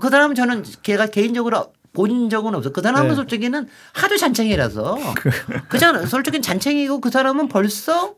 [0.00, 2.70] 그 사람은 저는 걔가 개인적으로 본 적은 없어.
[2.70, 3.14] 그 사람은 네.
[3.14, 4.98] 솔직히는 하도 잔챙이라서.
[5.68, 8.14] 그 사람 솔직히 잔챙이고 그 사람은 벌써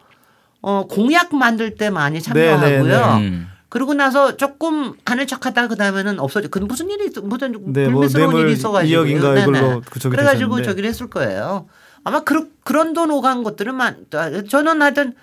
[0.61, 2.83] 어 공약 만들 때 많이 참여하고요.
[3.19, 3.47] 네, 음.
[3.71, 6.49] 그러고 나서 조금 하는 척하다가 그 다음에는 없어져.
[6.49, 10.17] 그 무슨 일이 있- 무슨 네, 뭐 불미스러운 뇌물 일이 있어가지고 2억인가 이걸로 그 저기
[10.17, 10.63] 그래가지고 되셨는데.
[10.65, 11.67] 저기를 했을 거예요.
[12.05, 14.07] 아마 그런 그런 돈 오간 것들은 많.
[14.49, 15.15] 저는 하여튼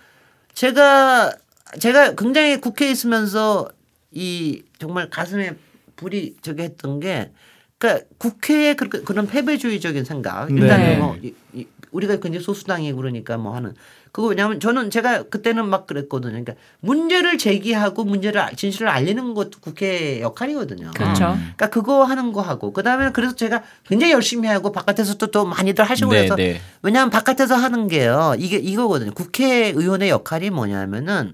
[0.54, 1.34] 제가
[1.80, 3.70] 제가 굉장히 국회에 있으면서
[4.12, 5.56] 이 정말 가슴에
[5.96, 7.32] 불이 저기 했던 게
[7.78, 10.98] 그러니까 국회의 그- 그런 패배주의적인 생각 일단 네.
[10.98, 13.74] 뭐 이- 이- 우리가 굉장히 소수당이 그러니까 뭐 하는
[14.12, 16.32] 그거 왜냐하면 저는 제가 그때는 막 그랬거든요.
[16.32, 20.92] 그러니까 문제를 제기하고 문제를 알- 진실을 알리는 것도 국회 역할이거든요.
[20.96, 21.38] 그렇죠.
[21.38, 26.12] 그러니까 그거 하는 거 하고 그다음에 그래서 제가 굉장히 열심히 하고 바깥에서도 또 많이들 하시고
[26.12, 26.62] 네, 그래서 네.
[26.82, 31.34] 왜냐하면 바깥에서 하는 게요 이게 이거거든요 국회의원의 역할이 뭐냐면은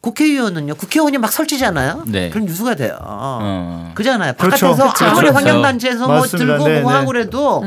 [0.00, 2.28] 국회의원은요 국회의원이 막 설치잖아요 네.
[2.30, 3.92] 그럼 유수가 돼요 어.
[3.94, 4.66] 그잖아요 그렇죠.
[4.66, 5.04] 바깥에서 그렇죠.
[5.06, 5.36] 아무리 그렇죠.
[5.38, 6.38] 환경단체에서 뭐 맞습니다.
[6.58, 6.96] 들고 네, 뭐 네.
[6.98, 7.64] 하고 그래도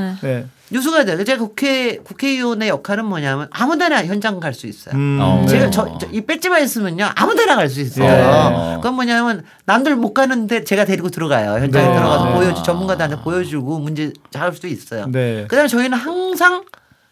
[0.71, 5.41] 유수가 돼요 제가 국회 국회의원의 역할은 뭐냐면 아무데나 현장 갈 수 있어요 음, 어.
[5.41, 5.47] 네.
[5.47, 8.07] 제가 저, 저, 이 배지만 있으면요 아무데나 갈 수 있어요.
[8.07, 8.75] 네.
[8.77, 11.61] 그건 뭐냐면 남들 못 가는데 제가 데리고 들어가요.
[11.61, 11.93] 현장에 네.
[11.95, 12.33] 들어가서 아.
[12.35, 15.07] 보여주 전문가들한테 보여주고 문제 할수 있어요.
[15.07, 15.45] 네.
[15.47, 16.63] 그다음에 저희는 항상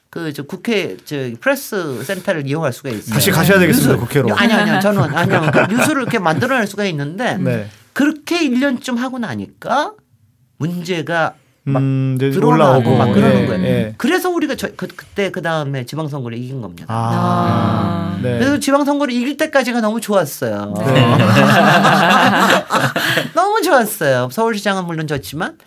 [0.10, 3.14] 그 저 국회 저 프레스 센터를 이용할 수가 있어요.
[3.14, 4.34] 다시 가셔야 되겠습니다, 국회로.
[4.36, 7.68] 아니 아니요 저는 아니요 그 뉴스를 이렇게 만들어낼 수가 있는데 네.
[7.93, 9.91] 그렇게 1년쯤 하고 나니까
[10.58, 11.34] 문제가
[11.68, 13.63] 막 음, 드러나고 올라오고 막 그러는 예, 거예요.
[13.66, 13.93] 예.
[13.97, 16.86] 그래서 우리가 저, 그, 그때 그 다음에 지방선거를 이긴 겁니다.
[16.89, 18.18] 아.
[18.22, 18.38] 네.
[18.38, 20.74] 그래서 지방선거를 이길 때까지가 너무 좋았어요.
[20.78, 21.18] 네.
[23.34, 24.30] 너무 좋았어요.
[24.32, 25.57] 서울시장은 물론 졌지만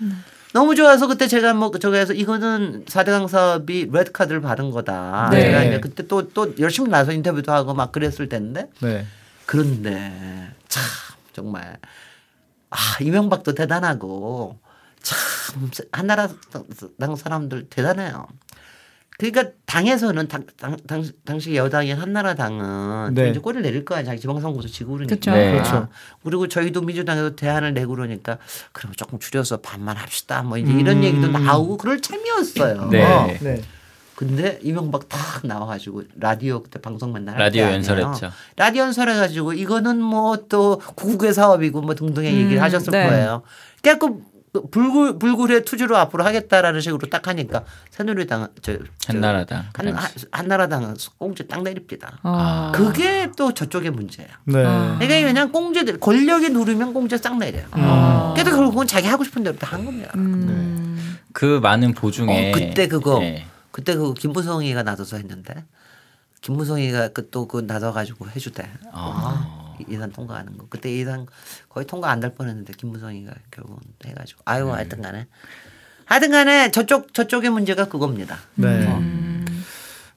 [0.55, 5.31] 너무 좋아서 그때 제가 뭐 저기에서 이거는 4대강 사업이 레드 카드를 받은 거다.
[5.33, 5.41] 네.
[5.43, 9.05] 제가 이제 그때 또 또 열심히 나서 인터뷰도 하고 막 그랬을 텐데 네.
[9.47, 10.13] 그런데
[10.69, 10.83] 참
[11.33, 11.77] 정말
[12.71, 14.59] 아 이명박도 대단하고
[15.03, 18.27] 참 한나라당 사람들 대단해요.
[19.19, 23.31] 그러니까 당에서는 당, 당, 당, 당시 여당인 한나라당은 네.
[23.31, 24.05] 이제 꼬리를 내릴 거야.
[24.05, 25.17] 자기 지방선거에서 지고 그러니까.
[25.17, 25.33] 그쵸.
[25.33, 25.51] 네.
[25.51, 25.89] 그렇죠.
[26.23, 28.39] 그리고 저희도 민주당에서 대안을 내고 그러니까
[28.71, 30.43] 그럼 조금 줄여서 반만 합시다.
[30.43, 32.91] 뭐 이제 이런 얘기도 나오고 그럴 참이었어요.
[32.91, 33.39] 네.
[33.43, 33.61] 네.
[34.15, 37.65] 근데 이명박 딱 나와가지고 라디오 그때 방송 할때 라디오.
[37.65, 38.31] 연설했죠.
[38.57, 43.09] 라디오 연설해가지고 이거는 뭐또 구국의 사업이고 뭐 등등의 음, 얘기를 하셨을 네.
[43.09, 43.43] 거예요.
[43.81, 44.23] 그래갖고
[44.71, 49.59] 불굴 불굴의 투지로 앞으로 하겠다라는 식으로 딱 하니까 새누리당 저, 저 한나라당.
[49.59, 49.99] 한, 그래서.
[49.99, 52.19] 한- 한나라당은 꽁지 딱 내립니다.
[52.23, 52.73] 어.
[52.75, 54.31] 그게 또 저쪽의 문제예요.
[54.45, 54.65] 네.
[54.65, 54.97] 아.
[54.99, 57.67] 그러니까 그냥 꽁지들 권력이 누르면 꽁지 싹 내려요.
[57.73, 58.33] 어.
[58.35, 60.11] 그래도 결국은 자기 하고 싶은 대로 다 한 겁니다.
[60.17, 61.17] 음.
[61.33, 63.47] 그 많은 보중에 어, 그때 그거 네.
[63.71, 65.65] 그때 그 김무성이가 나서서 했는데
[66.41, 68.69] 김무성이가 그 또그 나서 가지고 해주대.
[68.93, 69.68] 아.
[69.81, 70.67] 이- 예산 통과하는 거.
[70.69, 71.27] 그때 예산
[71.69, 75.27] 거의 통과 안 될 뻔했는데 김무성이가 결국은 해가지고 아이고 하여튼간에
[76.07, 78.39] 하여튼간에 저쪽 저쪽의 문제가 그겁니다.
[78.55, 78.87] 네.
[78.87, 79.45] 음.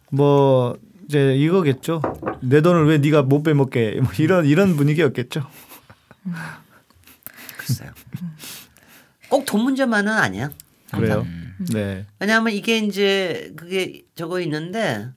[0.10, 2.02] 뭐 이제 이거겠죠.
[2.42, 5.46] 내 돈을 왜 네가 못 빼먹게 뭐 이런 이런 분위기였겠죠.
[7.58, 7.92] 글쎄요.
[9.30, 10.50] 꼭 돈 문제만은 아니야.
[10.92, 11.22] 그래요.
[11.26, 11.56] 음.
[11.72, 12.06] 네.
[12.20, 15.08] 왜냐하면 이게 이제 그게 저거 있는데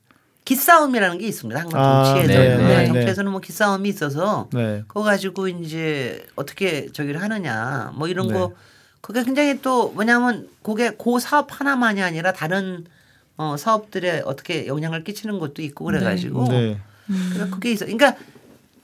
[0.45, 1.59] 기싸움이라는 게 있습니다.
[1.59, 2.85] 항상 아, 정치에서 네, 네, 네.
[2.85, 4.83] 정치에서는 뭐 기싸움이 있어서 네.
[4.87, 8.33] 그거 가지고 이제 어떻게 저기를 하느냐 뭐 이런 네.
[8.35, 8.53] 거
[9.01, 12.85] 그게 굉장히 또 뭐냐면 그게 그 사업 하나만이 아니라 다른
[13.37, 16.79] 어 사업들에 어떻게 영향을 끼치는 것도 있고 그래가지고 네.
[17.07, 17.85] 그러니까 그게 있어.
[17.85, 18.15] 그러니까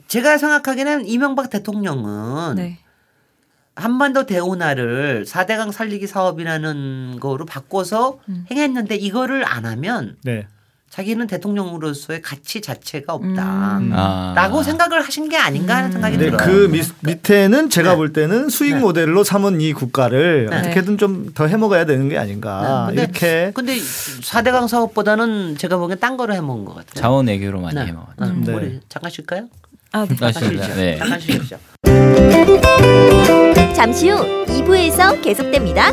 [0.07, 2.79] 제가 생각하기에는 이명박 대통령은 네.
[3.75, 10.47] 한반도 대운하를 4대강 살리기 사업이라는 거로 바꿔서 행했는데 이거를 안 하면 네.
[10.91, 13.77] 자기는 대통령으로서의 가치 자체가 없다.
[13.77, 13.91] 음.
[13.95, 14.33] 아.
[14.35, 16.45] 라고 생각을 하신 게 아닌가 하는 생각이 근데 들어요.
[16.45, 17.95] 그 밑, 밑에는 제가 네.
[17.95, 18.79] 볼 때는 수익 네.
[18.81, 20.57] 모델로 삼은 이 국가를 네.
[20.57, 25.97] 어떻게든 좀 더 해먹어야 되는 게 아닌가 네, 근데- 이렇게 근데 4대강 사업보다는 제가 보기엔
[25.99, 27.01] 딴 거로 해먹은 것 같아요.
[27.01, 27.85] 자원 외교로 많이 네.
[27.85, 28.15] 해먹었죠.
[28.23, 28.53] 음, 네.
[28.53, 29.47] 우리 잠깐 쉴까요?
[29.93, 30.07] 아, 네.
[30.09, 30.63] 잠깐 맞습니다.
[30.65, 30.75] 쉬시죠.
[30.81, 30.97] 네.
[30.97, 31.57] 잠깐 쉬십시오.
[33.73, 35.91] 잠시 후 2부에서 계속됩니다.